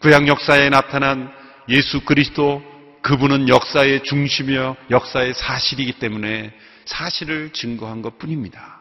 구약 0.01 0.27
역사에 0.29 0.69
나타난 0.69 1.31
예수 1.69 2.01
그리스도 2.01 2.63
그분은 3.03 3.49
역사의 3.49 4.05
중심이며 4.05 4.77
역사의 4.91 5.35
사실이기 5.35 5.95
때문에 5.95 6.53
사실을 6.85 7.51
증거한 7.53 8.03
것 8.03 8.19
뿐입니다. 8.19 8.81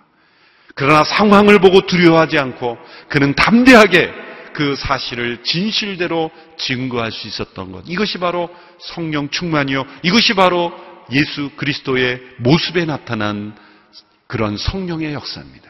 그러나 0.75 1.04
상황을 1.04 1.60
보고 1.60 1.82
두려워하지 1.82 2.39
않고 2.39 2.77
그는 3.10 3.36
담대하게 3.36 4.13
그 4.54 4.75
사실을 4.75 5.43
진실대로 5.43 6.32
증거할 6.58 7.12
수 7.12 7.27
있었던 7.27 7.71
것. 7.71 7.84
이것이 7.88 8.17
바로 8.17 8.49
성령 8.80 9.30
충만이요. 9.30 9.86
이것이 10.04 10.34
바로 10.34 10.73
예수 11.12 11.52
그리스도의 11.58 12.22
모습에 12.38 12.86
나타난 12.86 13.56
그런 14.28 14.58
성령의 14.58 15.14
역사입니다. 15.14 15.70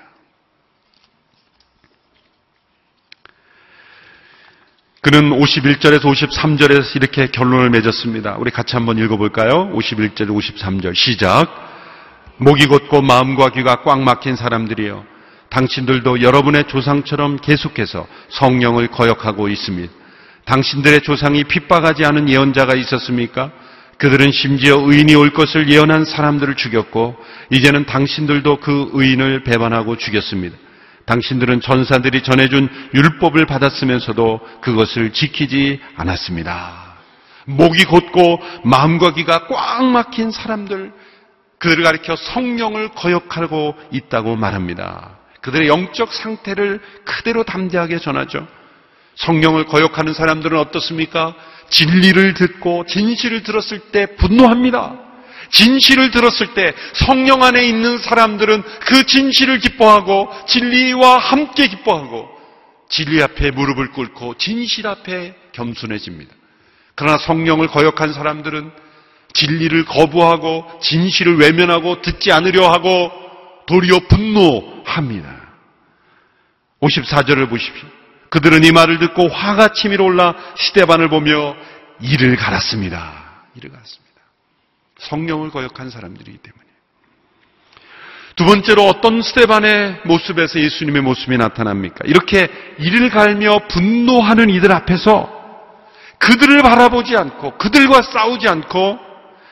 그는 5.02 5.32
51절에서 5.32 6.02
53절에서 6.02 6.96
이렇게 6.96 7.28
결론을 7.28 7.72
맺었습니다. 7.72 8.36
우리 8.38 8.52
같이 8.52 8.76
한번 8.76 9.00
읽어볼까요? 9.00 9.72
51절, 9.74 10.30
53절. 10.30 10.94
시작. 10.96 11.48
목이 12.38 12.68
곧고 12.68 13.02
마음과 13.02 13.50
귀가 13.50 13.82
꽉 13.82 14.02
막힌 14.02 14.36
사람들이여. 14.36 15.04
당신들도 15.50 16.22
여러분의 16.22 16.66
조상처럼 16.68 17.38
계속해서 17.38 18.08
성령을 18.30 18.88
거역하고 18.90 19.50
있습니다. 19.50 19.92
당신들의 20.46 21.02
조상이 21.02 21.44
핍박하지 21.44 22.06
않은 22.06 22.30
예언자가 22.30 22.76
있었습니까? 22.76 23.52
그들은 24.02 24.32
심지어 24.32 24.80
의인이 24.80 25.14
올 25.14 25.30
것을 25.30 25.70
예언한 25.70 26.06
사람들을 26.06 26.56
죽였고, 26.56 27.16
이제는 27.52 27.86
당신들도 27.86 28.60
그 28.60 28.90
의인을 28.94 29.44
배반하고 29.44 29.96
죽였습니다. 29.96 30.58
당신들은 31.06 31.62
전사들이 31.62 32.24
전해준 32.24 32.68
율법을 32.96 33.46
받았으면서도 33.46 34.40
그것을 34.62 35.14
지키지 35.14 35.80
않았습니다. 35.98 36.96
목이 37.46 37.86
곧고 37.86 38.40
마음과 38.64 39.14
귀가 39.14 39.46
꽉 39.46 39.84
막힌 39.84 40.32
사람들, 40.32 40.92
그들을 41.60 41.84
가리켜 41.84 42.16
성령을 42.16 42.90
거역하고 42.96 43.76
있다고 43.92 44.36
말합니다. 44.36 45.20
그들의 45.42 45.68
영적 45.68 46.12
상태를 46.12 46.82
그대로 47.06 47.44
담대하게 47.44 48.00
전하죠. 48.00 48.48
성령을 49.18 49.66
거역하는 49.66 50.16
사람들은 50.16 50.58
어떻습니까? 50.58 51.36
진리를 51.72 52.34
듣고 52.36 52.86
진실을 52.86 53.44
들었을 53.44 53.80
때 53.92 54.16
분노합니다. 54.18 55.00
진실을 55.52 56.12
들었을 56.12 56.54
때 56.54 56.74
성령 56.94 57.44
안에 57.44 57.66
있는 57.66 57.98
사람들은 57.98 58.64
그 58.86 59.06
진실을 59.06 59.60
기뻐하고 59.60 60.30
진리와 60.48 61.18
함께 61.18 61.68
기뻐하고 61.68 62.30
진리 62.90 63.22
앞에 63.24 63.52
무릎을 63.52 63.92
꿇고 63.92 64.36
진실 64.38 64.88
앞에 64.88 65.34
겸손해집니다. 65.54 66.34
그러나 66.96 67.18
성령을 67.18 67.68
거역한 67.68 68.14
사람들은 68.14 68.72
진리를 69.34 69.86
거부하고 69.86 70.80
진실을 70.82 71.38
외면하고 71.38 72.02
듣지 72.02 72.32
않으려 72.32 72.70
하고 72.70 73.12
도리어 73.66 74.00
분노합니다. 74.10 75.42
54절을 76.82 77.50
보십시오. 77.50 78.01
그들은 78.32 78.64
이 78.64 78.72
말을 78.72 78.98
듣고 79.00 79.28
화가 79.28 79.74
치밀어 79.74 80.06
올라 80.06 80.34
시대반을 80.56 81.10
보며 81.10 81.54
이를 82.00 82.38
갈았습니다. 82.38 83.14
이를 83.56 83.70
갈았습니다. 83.70 84.22
성령을 85.00 85.52
거역한 85.52 85.90
사람들이기 85.90 86.38
때문에. 86.38 86.62
두 88.38 88.46
번째로 88.46 88.88
어떤 88.88 89.22
스테반의 89.22 90.04
모습에서 90.06 90.62
예수님의 90.62 91.02
모습이 91.02 91.38
나타납니까? 91.38 92.06
이렇게 92.06 92.48
이를 92.80 93.10
갈며 93.10 93.68
분노하는 93.68 94.50
이들 94.50 94.72
앞에서 94.72 95.30
그들을 96.18 96.62
바라보지 96.62 97.18
않고 97.18 97.58
그들과 97.58 98.02
싸우지 98.02 98.48
않고 98.48 98.98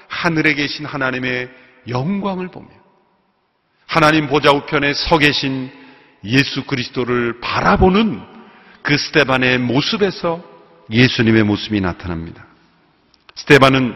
하늘에 0.08 0.54
계신 0.54 0.86
하나님의 0.86 1.50
영광을 1.90 2.48
보며 2.48 2.70
하나님 3.86 4.28
보좌 4.28 4.52
우편에 4.52 4.94
서 4.94 5.18
계신 5.18 5.70
예수 6.24 6.64
그리스도를 6.64 7.42
바라보는 7.42 8.39
그 8.82 8.98
스테반의 8.98 9.60
모습에서 9.60 10.44
예수님의 10.92 11.44
모습이 11.44 11.82
나타납니다. 11.82 12.46
스테반은 13.36 13.96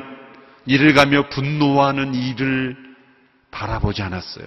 이를 0.65 0.93
가며 0.93 1.28
분노하는 1.30 2.13
이를 2.13 2.78
바라보지 3.52 4.02
않았어요. 4.02 4.46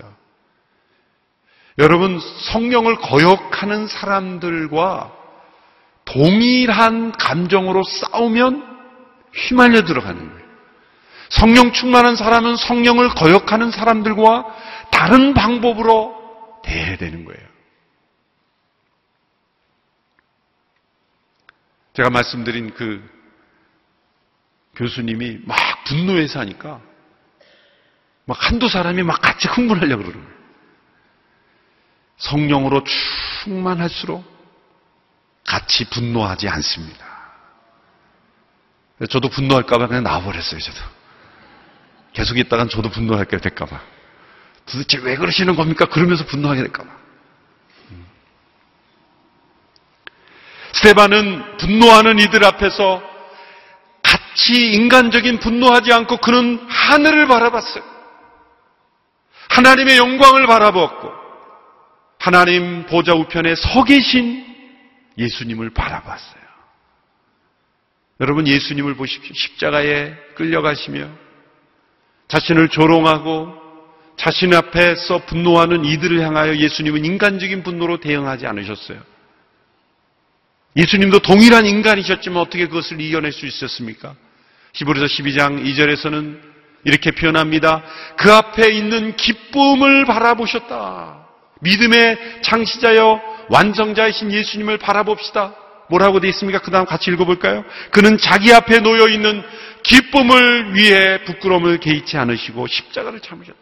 여러분, 1.79 2.19
성령을 2.21 2.97
거역하는 2.97 3.87
사람들과 3.87 5.13
동일한 6.07 7.13
감정으로 7.13 7.83
싸우면 7.83 8.65
휘말려 9.35 9.85
들어가는 9.85 10.19
거예요. 10.19 10.47
성령 11.29 11.73
충만한 11.73 12.17
사람은 12.17 12.57
성령을 12.57 13.11
거역하는 13.11 13.71
사람들과 13.71 14.47
다른 14.91 15.35
방법으로 15.35 16.15
대해야 16.65 16.97
되는 16.97 17.25
거예요. 17.25 17.56
제가 21.97 22.11
말씀드린 22.11 22.75
그 22.75 23.03
교수님이 24.75 25.39
막 25.45 25.57
분노해서 25.85 26.39
하니까 26.41 26.83
막 28.27 28.37
한두 28.39 28.69
사람이 28.69 29.03
막 29.03 29.23
같이 29.23 29.49
흥분하려고 29.49 30.03
그러는 30.03 30.23
거예요. 30.23 30.37
성령으로 32.19 32.85
충만할수록 32.85 34.25
같이 35.45 35.89
분노하지 35.89 36.49
않습니다. 36.49 37.07
저도 39.09 39.31
분노할까봐 39.31 39.87
그냥 39.87 40.03
나와버렸어요, 40.03 40.61
저도. 40.61 40.79
계속 42.13 42.37
있다간 42.37 42.69
저도 42.69 42.91
분노할게 42.91 43.39
될까봐. 43.39 43.81
도대체 44.67 44.99
왜 44.99 45.17
그러시는 45.17 45.57
겁니까? 45.57 45.87
그러면서 45.87 46.27
분노하게 46.27 46.63
될까봐. 46.63 47.06
스테반은 50.87 51.57
분노하는 51.57 52.19
이들 52.21 52.45
앞에서 52.45 53.03
같이 54.03 54.73
인간적인 54.73 55.41
분노하지 55.41 55.93
않고 55.93 56.19
그는 56.19 56.65
하늘을 56.69 57.27
바라봤어요. 57.27 57.83
하나님의 59.49 59.97
영광을 59.97 60.47
바라보았고 60.47 61.11
하나님 62.19 62.87
보좌 62.87 63.15
우편에 63.15 63.55
서 63.57 63.85
계신 63.85 64.45
예수님을 65.19 65.71
바라봤어요. 65.71 66.47
여러분 68.21 68.47
예수님을 68.47 68.95
보십시오. 68.95 69.35
십자가에 69.35 70.15
끌려가시며 70.37 71.09
자신을 72.29 72.69
조롱하고 72.69 73.55
자신 74.17 74.55
앞에서 74.55 75.27
분노하는 75.27 75.85
이들을 75.85 76.21
향하여 76.23 76.57
예수님은 76.57 77.05
인간적인 77.05 77.63
분노로 77.63 77.99
대응하지 77.99 78.47
않으셨어요. 78.47 79.16
예수님도 80.77 81.21
동일한 81.21 81.67
인간이셨지만 81.67 82.43
어떻게 82.43 82.67
그것을 82.67 83.01
이겨낼 83.01 83.33
수 83.33 83.47
있었습니까? 83.47 84.15
히브리서 84.75 85.07
12장 85.07 85.65
2절에서는 85.65 86.39
이렇게 86.85 87.11
표현합니다. 87.11 87.83
그 88.17 88.33
앞에 88.33 88.71
있는 88.73 89.17
기쁨을 89.17 90.05
바라보셨다. 90.05 91.27
믿음의 91.61 92.43
창시자여 92.43 93.21
완성자이신 93.49 94.31
예수님을 94.31 94.79
바라봅시다. 94.79 95.55
뭐라고 95.89 96.21
되어 96.21 96.31
있습니까? 96.31 96.61
그 96.61 96.71
다음 96.71 96.85
같이 96.85 97.11
읽어볼까요? 97.11 97.65
그는 97.91 98.19
자기 98.19 98.53
앞에 98.53 98.81
놓여 98.81 99.09
있는 99.09 99.43
기쁨을 99.83 100.75
위해 100.75 101.25
부끄러움을 101.25 101.79
개의치 101.79 102.17
않으시고 102.17 102.67
십자가를 102.67 103.21
참으셨다. 103.21 103.59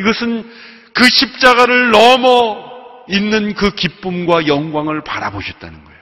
이것은 0.00 0.50
그 0.92 1.08
십자가를 1.08 1.90
넘어 1.90 2.64
있는 3.08 3.54
그 3.54 3.70
기쁨과 3.70 4.46
영광을 4.46 5.04
바라보셨다는 5.04 5.84
거예요. 5.84 5.95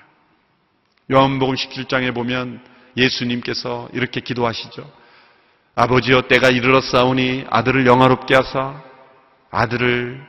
요한복음 1.11 1.55
17장에 1.55 2.15
보면 2.15 2.61
예수님께서 2.97 3.89
이렇게 3.93 4.21
기도하시죠. 4.21 4.91
아버지여 5.75 6.23
때가 6.23 6.51
이르렀사오니 6.51 7.47
아들을 7.51 7.87
영화롭게 7.87 8.35
하사 8.35 8.83
아들을 9.51 10.25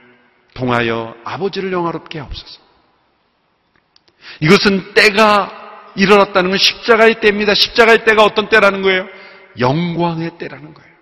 통하여 0.53 1.15
아버지를 1.23 1.71
영화롭게 1.71 2.19
하옵소서. 2.19 2.61
이것은 4.39 4.93
때가 4.93 5.91
이르렀다는 5.95 6.49
건 6.49 6.57
십자가의 6.57 7.19
때입니다. 7.21 7.53
십자가의 7.53 8.03
때가 8.05 8.23
어떤 8.23 8.49
때라는 8.49 8.81
거예요? 8.81 9.07
영광의 9.59 10.37
때라는 10.37 10.73
거예요. 10.73 10.94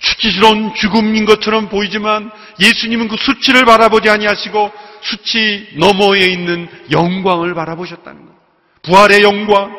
수치스러운 0.00 0.74
죽음인 0.74 1.24
것처럼 1.24 1.68
보이지만 1.68 2.30
예수님은 2.60 3.08
그 3.08 3.16
수치를 3.16 3.64
바라보지 3.64 4.08
아니하시고 4.08 4.72
수치 5.00 5.68
너머에 5.76 6.20
있는 6.20 6.68
영광을 6.90 7.54
바라보셨다는 7.54 8.20
거예요. 8.20 8.38
부활의 8.82 9.22
영광 9.22 9.76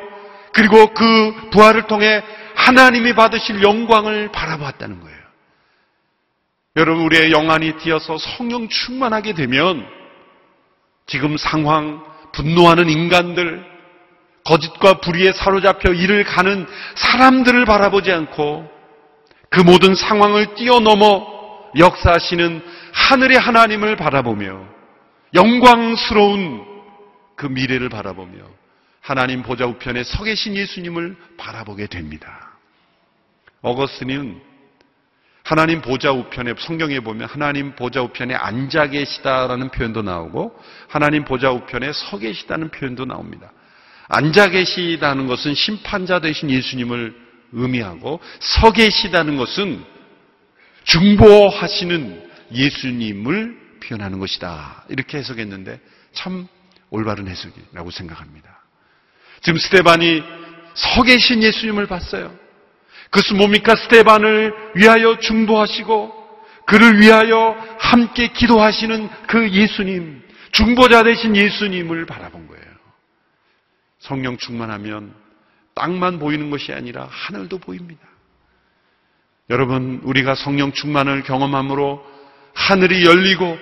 그리고 0.53 0.93
그 0.93 1.49
부활을 1.51 1.87
통해 1.87 2.21
하나님이 2.55 3.13
받으실 3.13 3.61
영광을 3.63 4.31
바라보았다는 4.31 4.99
거예요. 4.99 5.19
여러분 6.75 7.03
우리의 7.05 7.31
영안이 7.31 7.77
띄어서 7.77 8.17
성령 8.17 8.67
충만하게 8.69 9.33
되면 9.33 9.85
지금 11.07 11.37
상황 11.37 12.03
분노하는 12.33 12.89
인간들 12.89 13.65
거짓과 14.45 14.95
불의에 15.01 15.31
사로잡혀 15.31 15.93
일을 15.93 16.23
가는 16.23 16.65
사람들을 16.95 17.65
바라보지 17.65 18.11
않고 18.11 18.78
그 19.49 19.61
모든 19.61 19.95
상황을 19.95 20.55
뛰어넘어 20.55 21.39
역사하시는 21.77 22.61
하늘의 22.93 23.37
하나님을 23.37 23.95
바라보며 23.95 24.63
영광스러운 25.33 26.65
그 27.35 27.45
미래를 27.45 27.89
바라보며 27.89 28.43
하나님 29.01 29.43
보좌 29.43 29.65
우편에 29.65 30.03
서 30.03 30.23
계신 30.23 30.55
예수님을 30.55 31.15
바라보게 31.37 31.87
됩니다. 31.87 32.57
어거스틴은 33.61 34.41
하나님 35.43 35.81
보좌 35.81 36.11
우편에 36.11 36.53
성경에 36.59 36.99
보면 36.99 37.27
하나님 37.27 37.75
보좌 37.75 38.01
우편에 38.01 38.35
앉아 38.35 38.87
계시다라는 38.87 39.69
표현도 39.69 40.03
나오고 40.03 40.55
하나님 40.87 41.25
보좌 41.25 41.51
우편에 41.51 41.91
서 41.91 42.19
계시다는 42.19 42.69
표현도 42.69 43.05
나옵니다. 43.05 43.51
앉아 44.09 44.49
계시다는 44.49 45.27
것은 45.27 45.55
심판자 45.55 46.19
되신 46.19 46.49
예수님을 46.51 47.28
의미하고 47.51 48.19
서 48.39 48.71
계시다는 48.71 49.37
것은 49.37 49.83
중보하시는 50.83 52.29
예수님을 52.53 53.57
표현하는 53.83 54.19
것이다. 54.19 54.85
이렇게 54.89 55.17
해석했는데 55.17 55.79
참 56.13 56.47
올바른 56.89 57.27
해석이라고 57.27 57.91
생각합니다. 57.91 58.59
지금 59.41 59.59
스테반이 59.59 60.23
서 60.73 61.03
계신 61.03 61.43
예수님을 61.43 61.87
봤어요. 61.87 62.33
그것은 63.11 63.37
뭡니까? 63.37 63.75
스테반을 63.75 64.53
위하여 64.75 65.17
중보하시고 65.19 66.19
그를 66.65 66.99
위하여 66.99 67.55
함께 67.79 68.27
기도하시는 68.27 69.09
그 69.27 69.49
예수님, 69.49 70.21
중보자 70.51 71.03
되신 71.03 71.35
예수님을 71.35 72.05
바라본 72.05 72.47
거예요. 72.47 72.63
성령 73.99 74.37
충만하면 74.37 75.13
땅만 75.79 76.19
보이는 76.19 76.49
것이 76.49 76.73
아니라 76.73 77.07
하늘도 77.09 77.59
보입니다. 77.59 78.01
여러분, 79.49 80.01
우리가 80.03 80.35
성령 80.35 80.73
충만을 80.73 81.23
경험함으로 81.23 82.05
하늘이 82.53 83.05
열리고 83.05 83.57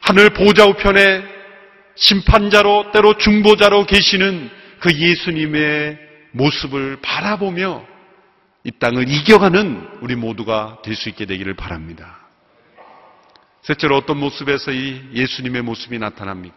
하늘 0.00 0.30
보좌 0.30 0.64
우편에 0.66 1.22
심판자로 1.96 2.92
때로 2.92 3.18
중보자로 3.18 3.86
계시는 3.86 4.50
그 4.78 4.92
예수님의 4.96 5.98
모습을 6.30 6.98
바라보며 7.02 7.84
이 8.64 8.70
땅을 8.78 9.08
이겨가는 9.08 9.98
우리 10.00 10.14
모두가 10.14 10.78
될 10.84 10.94
수 10.94 11.08
있게 11.08 11.26
되기를 11.26 11.54
바랍니다. 11.54 12.20
셋째로 13.62 13.96
어떤 13.96 14.18
모습에서 14.18 14.70
이 14.70 15.02
예수님의 15.12 15.62
모습이 15.62 15.98
나타납니까? 15.98 16.56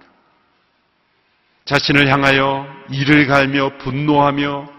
자신을 1.66 2.08
향하여 2.08 2.68
이를 2.92 3.26
갈며 3.28 3.78
분노하며 3.80 4.75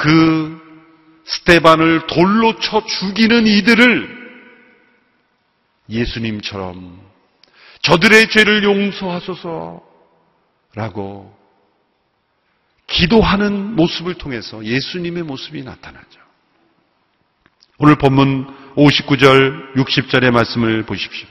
그 0.00 0.58
스테반을 1.26 2.06
돌로 2.06 2.58
쳐 2.58 2.82
죽이는 2.86 3.46
이들을 3.46 4.18
예수님처럼 5.90 6.98
저들의 7.82 8.30
죄를 8.30 8.64
용서하소서라고 8.64 9.82
기도하는 12.86 13.76
모습을 13.76 14.14
통해서 14.14 14.64
예수님의 14.64 15.22
모습이 15.24 15.62
나타나죠. 15.62 16.18
오늘 17.76 17.96
본문 17.96 18.46
59절, 18.76 19.74
60절의 19.74 20.30
말씀을 20.30 20.84
보십시오. 20.84 21.28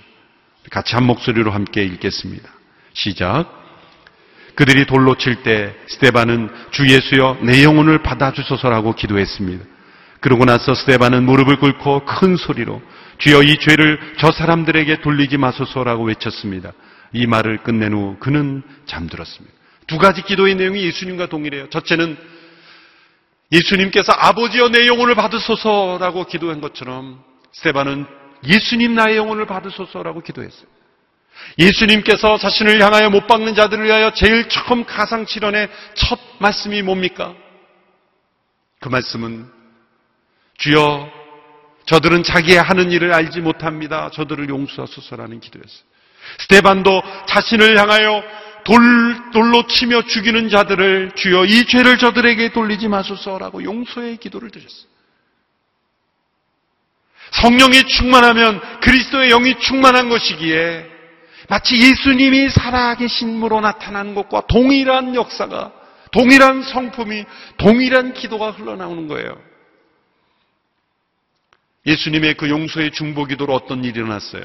같이 0.69 0.93
한 0.93 1.05
목소리로 1.05 1.49
함께 1.49 1.83
읽겠습니다. 1.85 2.47
시작. 2.93 3.58
그들이 4.55 4.85
돌로 4.85 5.15
칠 5.15 5.43
때 5.43 5.73
스테반은 5.87 6.49
주 6.71 6.87
예수여 6.87 7.39
내 7.43 7.63
영혼을 7.63 8.01
받아주소서라고 8.03 8.93
기도했습니다. 8.93 9.65
그러고 10.19 10.45
나서 10.45 10.73
스테반은 10.73 11.23
무릎을 11.23 11.57
꿇고 11.57 12.05
큰 12.05 12.35
소리로 12.35 12.81
주여 13.19 13.43
이 13.43 13.57
죄를 13.57 13.99
저 14.17 14.31
사람들에게 14.31 15.01
돌리지 15.01 15.37
마소서라고 15.37 16.05
외쳤습니다. 16.05 16.71
이 17.13 17.25
말을 17.25 17.59
끝낸 17.63 17.93
후 17.93 18.17
그는 18.19 18.63
잠들었습니다. 18.85 19.55
두 19.87 19.97
가지 19.97 20.21
기도의 20.21 20.55
내용이 20.55 20.83
예수님과 20.83 21.27
동일해요. 21.27 21.69
첫째는 21.69 22.17
예수님께서 23.51 24.13
아버지여 24.13 24.69
내 24.69 24.87
영혼을 24.87 25.15
받으소서라고 25.15 26.25
기도한 26.25 26.61
것처럼 26.61 27.23
스테반은 27.53 28.05
예수님 28.45 28.93
나의 28.93 29.17
영혼을 29.17 29.45
받으소서라고 29.45 30.21
기도했어요. 30.21 30.78
예수님께서 31.57 32.37
자신을 32.37 32.81
향하여 32.81 33.09
못 33.09 33.27
박는 33.27 33.55
자들을 33.55 33.83
위하여 33.83 34.13
제일 34.13 34.47
처음 34.49 34.85
가상칠언의 34.85 35.69
첫 35.95 36.19
말씀이 36.39 36.81
뭡니까? 36.81 37.33
그 38.79 38.87
말씀은 38.87 39.49
주여 40.57 41.09
저들은 41.85 42.23
자기의 42.23 42.61
하는 42.61 42.91
일을 42.91 43.13
알지 43.13 43.41
못합니다. 43.41 44.09
저들을 44.13 44.47
용서하소서라는 44.49 45.39
기도였어요. 45.39 45.83
스테반도 46.39 47.01
자신을 47.27 47.77
향하여 47.77 48.23
돌, 48.63 49.31
돌로 49.31 49.65
치며 49.67 50.03
죽이는 50.03 50.49
자들을 50.49 51.13
주여 51.15 51.45
이 51.45 51.65
죄를 51.65 51.97
저들에게 51.97 52.51
돌리지 52.51 52.87
마소서라고 52.87 53.63
용서의 53.63 54.17
기도를 54.17 54.51
드렸어요. 54.51 54.87
성령이 57.31 57.83
충만하면 57.85 58.61
그리스도의 58.81 59.29
영이 59.29 59.59
충만한 59.59 60.09
것이기에 60.09 60.98
마치 61.49 61.77
예수님이 61.77 62.49
살아계신으로 62.49 63.59
나타나는 63.61 64.13
것과 64.13 64.41
동일한 64.47 65.15
역사가, 65.15 65.73
동일한 66.11 66.61
성품이, 66.61 67.25
동일한 67.57 68.13
기도가 68.13 68.51
흘러나오는 68.51 69.07
거예요. 69.07 69.35
예수님의 71.87 72.35
그 72.35 72.49
용서의 72.49 72.91
중보 72.91 73.25
기도로 73.25 73.53
어떤 73.53 73.83
일이 73.83 73.99
일어났어요? 73.99 74.43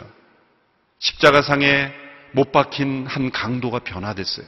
십자가상에 0.99 1.93
못 2.33 2.53
박힌 2.53 3.07
한 3.07 3.31
강도가 3.31 3.81
변화됐어요. 3.81 4.47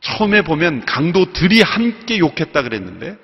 처음에 0.00 0.42
보면 0.42 0.84
강도들이 0.84 1.62
함께 1.62 2.18
욕했다 2.18 2.62
그랬는데 2.62 3.16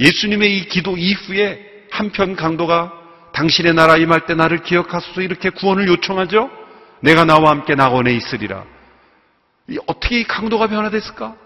예수님의 0.00 0.56
이 0.56 0.68
기도 0.68 0.96
이후에 0.96 1.86
한편 1.90 2.34
강도가 2.34 2.92
당신의 3.34 3.74
나라 3.74 3.98
임할 3.98 4.24
때 4.24 4.34
나를 4.34 4.62
기억하소서 4.62 5.20
이렇게 5.20 5.50
구원을 5.50 5.86
요청하죠? 5.88 6.65
내가 7.00 7.24
나와 7.24 7.50
함께 7.50 7.74
낙원에 7.74 8.14
있으리라. 8.14 8.64
어떻게 9.86 10.20
이 10.20 10.24
강도가 10.24 10.66
변화됐을까? 10.66 11.36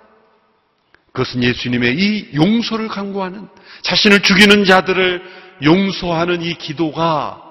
그것은 1.12 1.42
예수님의 1.42 1.96
이 1.96 2.34
용서를 2.34 2.88
강구하는 2.88 3.48
자신을 3.82 4.20
죽이는 4.20 4.64
자들을 4.64 5.22
용서하는 5.62 6.42
이 6.42 6.54
기도가 6.54 7.42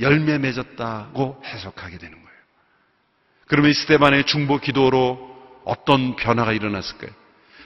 열매 0.00 0.38
맺었다고 0.38 1.42
해석하게 1.44 1.98
되는 1.98 2.12
거예요. 2.12 2.38
그러면 3.46 3.72
스테반의 3.72 4.24
중보 4.24 4.58
기도로 4.58 5.18
어떤 5.64 6.16
변화가 6.16 6.52
일어났을까요? 6.52 7.10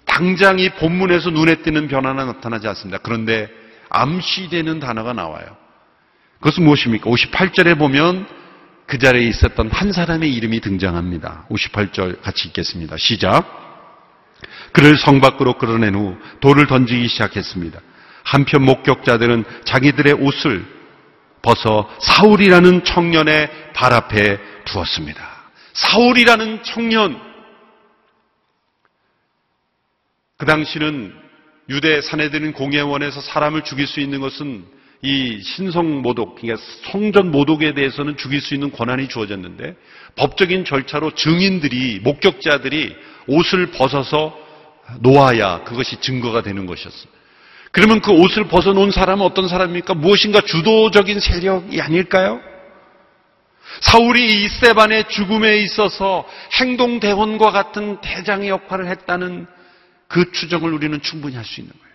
당장 0.04 0.58
이 0.58 0.68
본문에서 0.70 1.30
눈에 1.30 1.56
띄는 1.56 1.88
변화는 1.88 2.26
나타나지 2.26 2.68
않습니다. 2.68 2.98
그런데 3.02 3.48
암시되는 3.90 4.80
단어가 4.80 5.12
나와요. 5.12 5.56
그것은 6.38 6.64
무엇입니까? 6.64 7.08
58절에 7.10 7.78
보면 7.78 8.26
그 8.86 8.98
자리에 8.98 9.26
있었던 9.28 9.70
한 9.70 9.92
사람의 9.92 10.32
이름이 10.34 10.60
등장합니다. 10.60 11.46
58절 11.50 12.20
같이 12.22 12.48
읽겠습니다. 12.48 12.96
시작. 12.96 13.60
그를 14.72 14.96
성 14.96 15.20
밖으로 15.20 15.58
끌어낸 15.58 15.94
후 15.94 16.16
돌을 16.40 16.66
던지기 16.66 17.08
시작했습니다. 17.08 17.80
한편 18.24 18.62
목격자들은 18.64 19.44
자기들의 19.64 20.14
옷을 20.14 20.64
벗어 21.42 21.90
사울이라는 22.00 22.84
청년의 22.84 23.72
발 23.74 23.92
앞에 23.92 24.38
두었습니다. 24.64 25.42
사울이라는 25.72 26.62
청년. 26.62 27.20
그 30.36 30.46
당시는 30.46 31.14
유대 31.68 32.00
사내들은 32.00 32.52
공예원에서 32.52 33.20
사람을 33.20 33.62
죽일 33.62 33.86
수 33.86 34.00
있는 34.00 34.20
것은 34.20 34.64
이 35.02 35.40
신성 35.42 36.00
모독, 36.00 36.36
그러니까 36.36 36.64
성전 36.84 37.32
모독에 37.32 37.74
대해서는 37.74 38.16
죽일 38.16 38.40
수 38.40 38.54
있는 38.54 38.70
권한이 38.70 39.08
주어졌는데 39.08 39.74
법적인 40.14 40.64
절차로 40.64 41.14
증인들이, 41.14 42.00
목격자들이 42.00 42.94
옷을 43.26 43.72
벗어서 43.72 44.38
놓아야 45.00 45.64
그것이 45.64 46.00
증거가 46.00 46.42
되는 46.42 46.66
것이었습니다. 46.66 47.20
그러면 47.72 48.00
그 48.00 48.12
옷을 48.12 48.48
벗어놓은 48.48 48.90
사람은 48.92 49.24
어떤 49.24 49.48
사람입니까? 49.48 49.94
무엇인가 49.94 50.40
주도적인 50.42 51.18
세력이 51.18 51.80
아닐까요? 51.80 52.40
사울이 53.80 54.44
이 54.44 54.48
세반의 54.48 55.08
죽음에 55.08 55.58
있어서 55.58 56.28
행동대원과 56.60 57.50
같은 57.50 58.00
대장의 58.02 58.50
역할을 58.50 58.86
했다는 58.88 59.46
그 60.06 60.30
추정을 60.30 60.72
우리는 60.72 61.00
충분히 61.00 61.34
할 61.36 61.44
수 61.44 61.60
있는 61.60 61.72
거예요. 61.72 61.94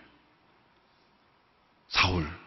사울. 1.88 2.37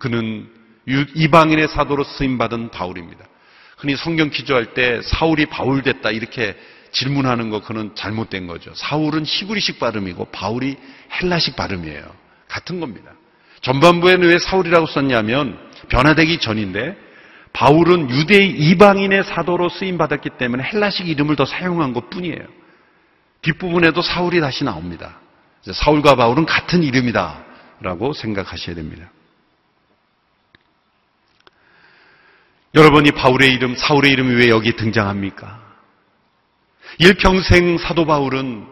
그는 0.00 0.48
이방인의 0.86 1.68
사도로 1.68 2.02
쓰임받은 2.02 2.70
바울입니다. 2.70 3.24
흔히 3.78 3.96
성경 3.96 4.30
기조할 4.30 4.74
때 4.74 5.00
사울이 5.02 5.46
바울 5.46 5.82
됐다 5.82 6.10
이렇게 6.10 6.56
질문하는 6.90 7.50
거 7.50 7.60
그는 7.62 7.94
잘못된 7.94 8.48
거죠. 8.48 8.72
사울은 8.74 9.24
히브리식 9.24 9.78
발음이고 9.78 10.26
바울이 10.26 10.76
헬라식 11.12 11.54
발음이에요. 11.54 12.02
같은 12.48 12.80
겁니다. 12.80 13.12
전반부에는 13.60 14.28
왜 14.28 14.38
사울이라고 14.38 14.86
썼냐면 14.86 15.56
변화되기 15.88 16.38
전인데 16.40 16.96
바울은 17.52 18.10
유대 18.10 18.44
이방인의 18.44 19.24
사도로 19.24 19.68
쓰임 19.68 19.98
받았기 19.98 20.30
때문에 20.38 20.64
헬라식 20.64 21.08
이름을 21.08 21.36
더 21.36 21.44
사용한 21.44 21.92
것 21.92 22.10
뿐이에요. 22.10 22.42
뒷부분에도 23.42 24.02
사울이 24.02 24.40
다시 24.40 24.64
나옵니다. 24.64 25.18
사울과 25.72 26.16
바울은 26.16 26.46
같은 26.46 26.82
이름이다. 26.82 27.44
라고 27.82 28.12
생각하셔야 28.12 28.74
됩니다. 28.74 29.10
여러분이 32.74 33.12
바울의 33.12 33.52
이름, 33.52 33.74
사울의 33.74 34.12
이름이 34.12 34.34
왜 34.34 34.48
여기 34.48 34.76
등장합니까? 34.76 35.60
일평생 36.98 37.78
사도 37.78 38.04
바울은 38.04 38.66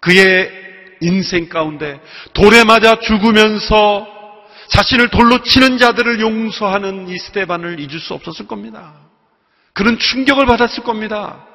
그의 0.00 0.50
인생 1.00 1.48
가운데 1.48 2.00
돌에 2.32 2.64
맞아 2.64 2.98
죽으면서 2.98 4.08
자신을 4.68 5.08
돌로 5.10 5.42
치는 5.42 5.78
자들을 5.78 6.20
용서하는 6.20 7.08
이 7.08 7.18
스테반을 7.18 7.78
잊을 7.80 8.00
수 8.00 8.14
없었을 8.14 8.46
겁니다. 8.46 8.94
그런 9.72 9.98
충격을 9.98 10.46
받았을 10.46 10.82
겁니다. 10.82 11.46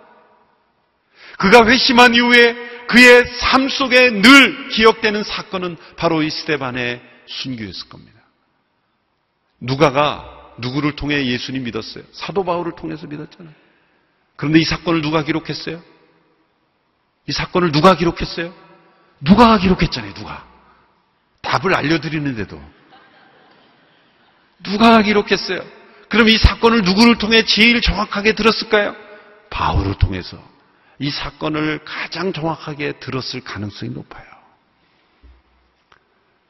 그가 1.37 1.65
회심한 1.67 2.15
이후에 2.15 2.53
그의 2.87 3.25
삶 3.39 3.69
속에 3.69 4.21
늘 4.21 4.69
기억되는 4.69 5.23
사건은 5.23 5.77
바로 5.97 6.21
이 6.23 6.29
스테반의 6.29 7.01
순교였을 7.25 7.89
겁니다. 7.89 8.21
누가가 9.59 10.36
누구를 10.57 10.95
통해 10.95 11.25
예수님 11.25 11.63
믿었어요? 11.63 12.03
사도 12.11 12.43
바울을 12.43 12.73
통해서 12.75 13.07
믿었잖아요. 13.07 13.53
그런데 14.35 14.59
이 14.59 14.63
사건을 14.63 15.01
누가 15.01 15.23
기록했어요? 15.23 15.81
이 17.27 17.31
사건을 17.31 17.71
누가 17.71 17.95
기록했어요? 17.95 18.53
누가 19.21 19.57
기록했잖아요, 19.57 20.13
누가. 20.13 20.45
답을 21.41 21.75
알려드리는데도. 21.75 22.61
누가 24.63 25.01
기록했어요? 25.01 25.61
그럼 26.09 26.29
이 26.29 26.37
사건을 26.37 26.83
누구를 26.83 27.17
통해 27.17 27.43
제일 27.43 27.81
정확하게 27.81 28.33
들었을까요? 28.33 28.95
바울을 29.49 29.95
통해서 29.95 30.41
이 30.99 31.09
사건을 31.09 31.81
가장 31.83 32.33
정확하게 32.33 32.93
들었을 32.99 33.41
가능성이 33.41 33.91
높아요. 33.91 34.25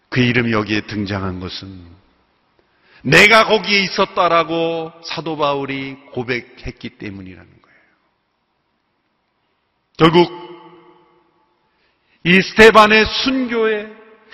그 0.09 0.21
이름이 0.21 0.51
여기에 0.51 0.81
등장한 0.81 1.39
것은 1.39 1.85
내가 3.07 3.45
거기에 3.45 3.83
있었다라고 3.83 4.91
사도 5.03 5.37
바울이 5.37 5.95
고백했기 6.11 6.89
때문이라는 6.97 7.49
거예요. 7.61 7.77
결국 9.97 10.29
이 12.25 12.41
스테반의 12.41 13.05
순교에 13.05 13.87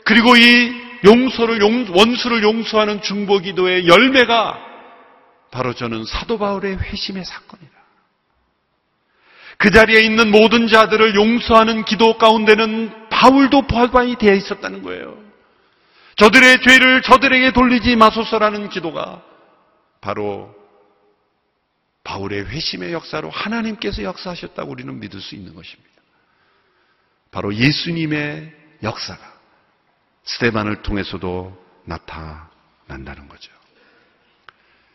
그리고 0.06 0.36
이 0.36 0.84
용서를 1.06 1.62
원수를 1.92 2.42
용서하는 2.42 3.02
중보 3.02 3.38
기도의 3.40 3.88
열매가 3.88 4.58
바로 5.52 5.76
저는 5.76 6.06
사도 6.06 6.40
바울의 6.40 6.78
회심의 6.78 7.26
사건이다. 7.26 7.72
그 9.60 9.70
자리에 9.70 10.02
있는 10.02 10.32
모든 10.32 10.68
자들을 10.68 11.14
용서하는 11.14 11.86
기도 11.86 12.18
가운데는 12.18 13.10
바울도 13.10 13.68
포함이 13.68 14.18
되어 14.18 14.34
있었다는 14.34 14.82
거예요. 14.82 15.33
저들의 16.16 16.62
죄를 16.62 17.02
저들에게 17.02 17.52
돌리지 17.52 17.96
마소서라는 17.96 18.70
기도가 18.70 19.22
바로 20.02 20.54
바울의 22.04 22.48
회심의 22.48 22.94
역사로 22.94 23.30
하나님께서 23.30 24.04
역사하셨다고 24.04 24.72
우리는 24.72 25.00
믿을 25.00 25.22
수 25.22 25.36
있는 25.36 25.56
것입니다. 25.56 25.90
바로 27.32 27.54
예수님의 27.54 28.54
역사가 28.84 29.34
스테반을 30.26 30.84
통해서도 30.84 31.58
나타난다는 31.86 33.28
거죠. 33.28 33.52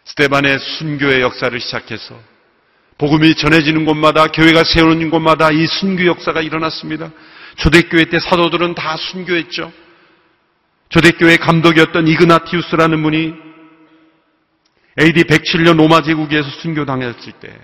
스테반의 0.04 0.58
순교의 0.58 1.20
역사를 1.20 1.58
시작해서 1.58 2.18
복음이 2.96 3.34
전해지는 3.34 3.84
곳마다 3.84 4.26
교회가 4.28 4.64
세우는 4.64 5.10
곳마다 5.10 5.50
이 5.50 5.66
순교 5.66 6.06
역사가 6.06 6.42
일어났습니다. 6.42 7.10
초대교회 7.56 8.06
때 8.06 8.18
사도들은 8.18 8.74
다 8.74 8.96
순교했죠. 8.96 9.72
초대교회 10.88 11.36
감독이었던 11.36 12.08
이그나티우스라는 12.08 13.02
분이 13.02 13.34
AD 15.00 15.24
107년 15.24 15.76
로마 15.76 16.02
제국에서 16.02 16.48
순교당했을 16.48 17.32
때 17.40 17.56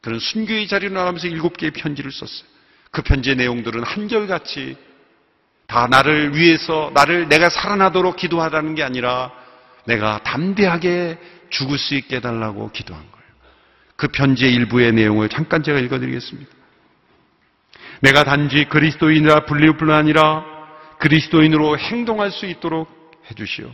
그런 0.00 0.18
순교의 0.18 0.66
자리로 0.68 0.94
나가면서 0.94 1.26
일곱 1.28 1.56
개의 1.56 1.72
편지를 1.72 2.10
썼어요. 2.10 2.48
그 2.90 3.02
편지의 3.02 3.36
내용들은 3.36 3.82
한결같이 3.82 4.76
다 5.66 5.86
나를 5.88 6.36
위해서 6.36 6.90
나를 6.94 7.28
내가 7.28 7.50
살아나도록 7.50 8.16
기도하라는 8.16 8.74
게 8.74 8.82
아니라 8.82 9.32
내가 9.84 10.22
담대하게 10.22 11.18
죽을 11.50 11.78
수 11.78 11.94
있게 11.94 12.16
해달라고 12.16 12.70
기도한 12.72 13.02
거예요. 13.02 13.26
그 13.96 14.08
편지의 14.08 14.54
일부의 14.54 14.92
내용을 14.92 15.28
잠깐 15.28 15.62
제가 15.62 15.78
읽어드리겠습니다. 15.78 16.50
내가 18.00 18.24
단지 18.24 18.64
그리스도인이라 18.64 19.46
불릴 19.46 19.76
뿐 19.76 19.90
아니라 19.90 20.55
그리스도인으로 20.98 21.78
행동할 21.78 22.30
수 22.30 22.46
있도록 22.46 22.88
해주시오. 23.30 23.70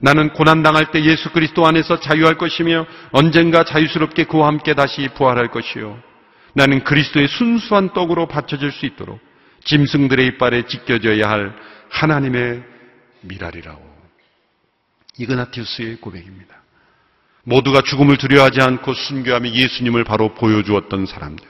나는 0.00 0.32
고난당할 0.32 0.90
때 0.90 1.04
예수 1.04 1.30
그리스도 1.30 1.66
안에서 1.66 2.00
자유할 2.00 2.36
것이며 2.36 2.86
언젠가 3.12 3.62
자유스럽게 3.64 4.24
그와 4.24 4.48
함께 4.48 4.74
다시 4.74 5.08
부활할 5.14 5.48
것이요. 5.48 6.02
나는 6.54 6.82
그리스도의 6.84 7.28
순수한 7.28 7.92
떡으로 7.92 8.26
받쳐질 8.26 8.72
수 8.72 8.84
있도록 8.86 9.20
짐승들의 9.64 10.26
이빨에 10.26 10.66
지켜져야 10.66 11.30
할 11.30 11.54
하나님의 11.88 12.62
미랄이라고. 13.20 13.92
이그나티우스의 15.18 15.96
고백입니다. 15.96 16.62
모두가 17.44 17.82
죽음을 17.82 18.16
두려워하지 18.16 18.60
않고 18.60 18.94
순교하며 18.94 19.50
예수님을 19.50 20.04
바로 20.04 20.34
보여주었던 20.34 21.06
사람들. 21.06 21.46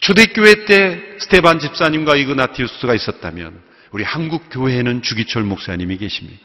초대교회 0.00 0.66
때 0.66 1.02
스테반 1.18 1.58
집사님과 1.58 2.16
이그나티우스가 2.16 2.94
있었다면 2.94 3.60
우리 3.96 4.04
한국 4.04 4.50
교회에는 4.50 5.00
주기철 5.00 5.44
목사님이 5.44 5.96
계십니다. 5.96 6.38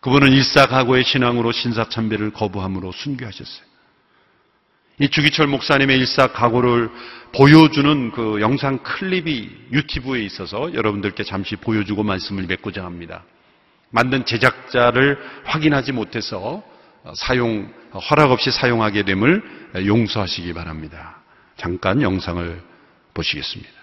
그분은 0.00 0.30
일사각오의 0.30 1.02
신앙으로 1.02 1.50
신사참배를 1.50 2.30
거부함으로 2.30 2.92
순교하셨어요. 2.92 3.66
이 5.00 5.08
주기철 5.08 5.48
목사님의 5.48 5.98
일사각오를 5.98 6.88
보여주는 7.34 8.12
그 8.12 8.40
영상 8.40 8.78
클립이 8.78 9.50
유튜브에 9.72 10.22
있어서 10.22 10.72
여러분들께 10.72 11.24
잠시 11.24 11.56
보여주고 11.56 12.04
말씀을 12.04 12.44
맺고자 12.44 12.84
합니다. 12.84 13.24
만든 13.90 14.24
제작자를 14.24 15.18
확인하지 15.46 15.90
못해서 15.90 16.62
사용, 17.16 17.74
허락 18.08 18.30
없이 18.30 18.52
사용하게 18.52 19.02
됨을 19.02 19.42
용서하시기 19.84 20.52
바랍니다. 20.52 21.22
잠깐 21.56 22.02
영상을 22.02 22.62
보시겠습니다. 23.14 23.77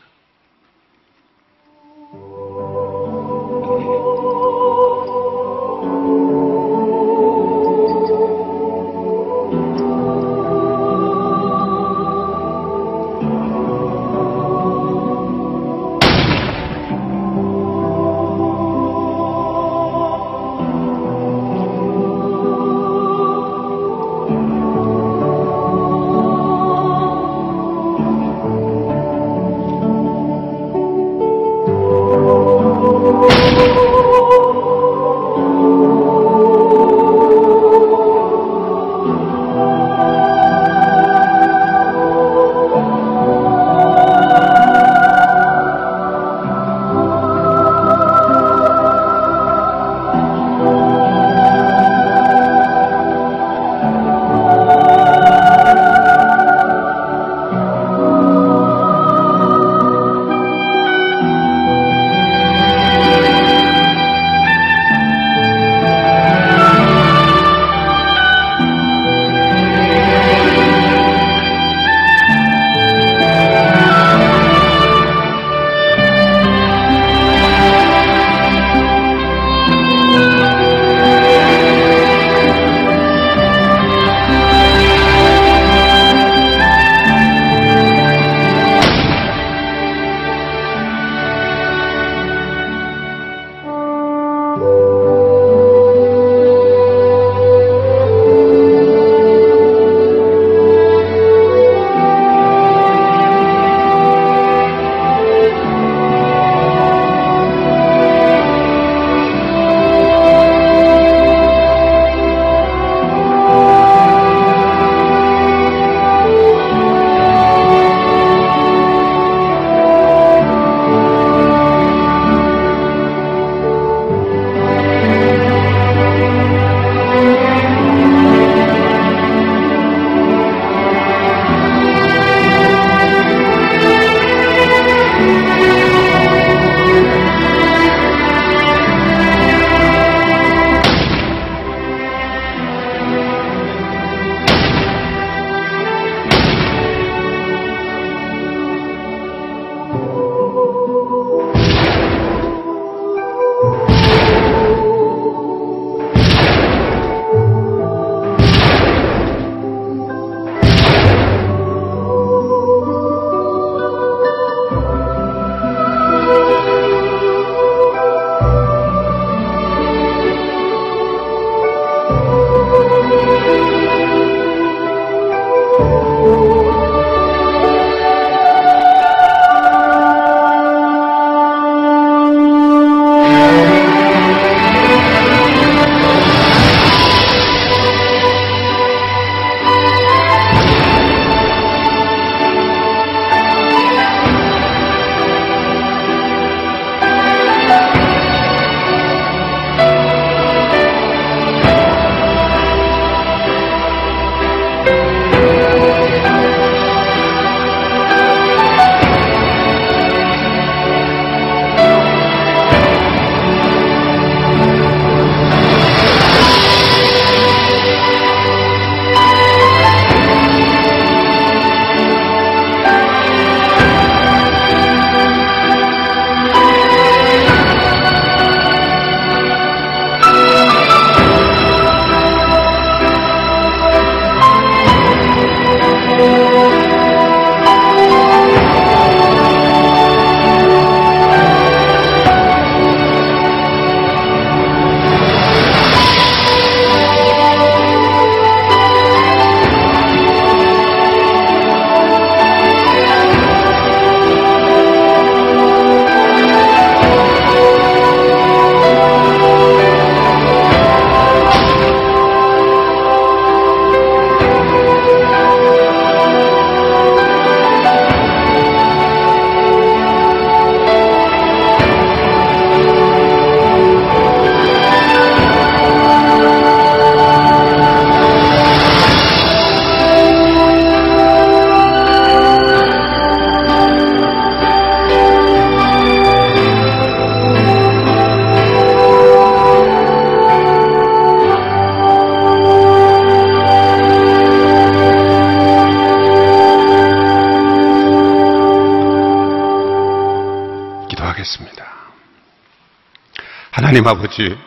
하나님 303.95 304.07
아버지, 304.09 304.57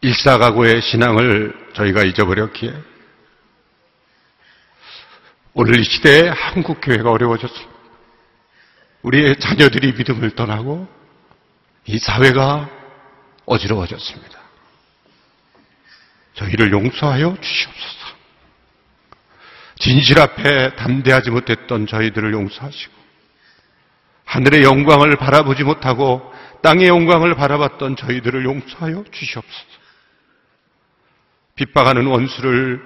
일사가고의 0.00 0.82
신앙을 0.82 1.70
저희가 1.74 2.02
잊어버렸기에 2.02 2.74
오늘 5.54 5.78
이 5.78 5.84
시대에 5.84 6.30
한국 6.30 6.80
교회가 6.82 7.12
어려워졌습니다. 7.12 7.72
우리의 9.02 9.38
자녀들이 9.38 9.92
믿음을 9.92 10.34
떠나고 10.34 10.88
이 11.86 11.96
사회가 11.98 12.68
어지러워졌습니다. 13.46 14.40
저희를 16.34 16.72
용서하여 16.72 17.36
주시옵소서. 17.40 18.06
진실 19.78 20.18
앞에 20.18 20.74
담대하지 20.74 21.30
못했던 21.30 21.86
저희들을 21.86 22.32
용서하시고 22.32 22.99
하늘의 24.30 24.62
영광을 24.62 25.16
바라보지 25.16 25.64
못하고 25.64 26.22
땅의 26.62 26.86
영광을 26.86 27.34
바라봤던 27.34 27.96
저희들을 27.96 28.44
용서하여 28.44 29.04
주시옵소서. 29.10 29.66
핍박하는 31.56 32.06
원수를 32.06 32.80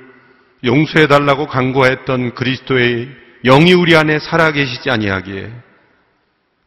용서해 0.65 1.07
달라고 1.07 1.47
강구했던 1.47 2.35
그리스도의 2.35 3.11
영이 3.45 3.75
우리 3.75 3.95
안에 3.95 4.21
살아 4.21 4.53
계시지 4.53 4.91
아니하기에 4.91 5.53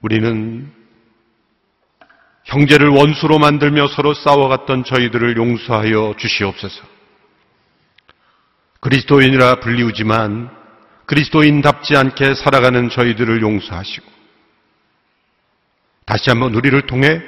우리는 0.01 0.71
형제를 2.43 2.89
원수로 2.89 3.39
만들며 3.39 3.87
서로 3.87 4.13
싸워갔던 4.13 4.83
저희들을 4.83 5.37
용서하여 5.37 6.13
주시옵소서. 6.19 6.83
그리스도인이라 8.81 9.59
불리우지만 9.61 10.51
그리스도인답지 11.07 11.97
않게 11.97 12.35
살아가는 12.35 12.89
저희들을 12.89 13.41
용서하시고 13.41 14.16
다시 16.07 16.29
한번 16.29 16.55
우리를 16.55 16.81
통해 16.83 17.21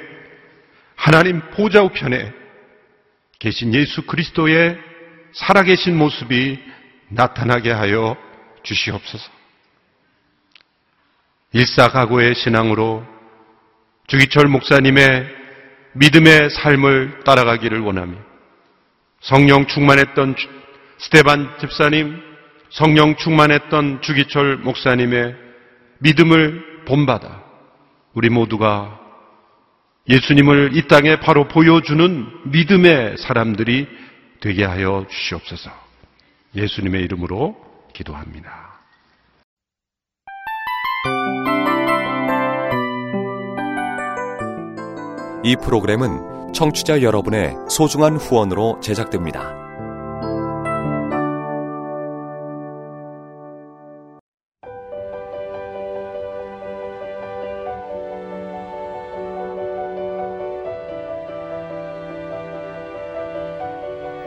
하나님 0.96 1.40
보좌 1.50 1.82
우편에 1.82 2.32
계신 3.38 3.74
예수 3.74 4.02
그리스도의 4.02 4.78
살아계신 5.32 5.96
모습이 5.96 6.58
나타나게 7.08 7.70
하여 7.70 8.16
주시옵소서. 8.62 9.30
일사가고의 11.52 12.34
신앙으로 12.34 13.04
주기철 14.06 14.48
목사님의 14.48 15.28
믿음의 15.92 16.48
삶을 16.50 17.20
따라가기를 17.24 17.80
원하며 17.80 18.16
성령 19.20 19.66
충만했던 19.66 20.36
스테반 20.98 21.58
집사님, 21.60 22.18
성령 22.70 23.16
충만했던 23.16 24.00
주기철 24.00 24.58
목사님의 24.58 25.36
믿음을 25.98 26.84
본받아 26.86 27.39
우리 28.14 28.28
모두가 28.28 28.98
예수님을 30.08 30.76
이 30.76 30.88
땅에 30.88 31.20
바로 31.20 31.46
보여주는 31.46 32.26
믿음의 32.50 33.18
사람들이 33.18 33.86
되게 34.40 34.64
하여 34.64 35.06
주시옵소서. 35.08 35.70
예수님의 36.56 37.02
이름으로 37.04 37.56
기도합니다. 37.92 38.70
이 45.44 45.56
프로그램은 45.56 46.52
청취자 46.52 47.02
여러분의 47.02 47.54
소중한 47.68 48.16
후원으로 48.16 48.80
제작됩니다. 48.82 49.59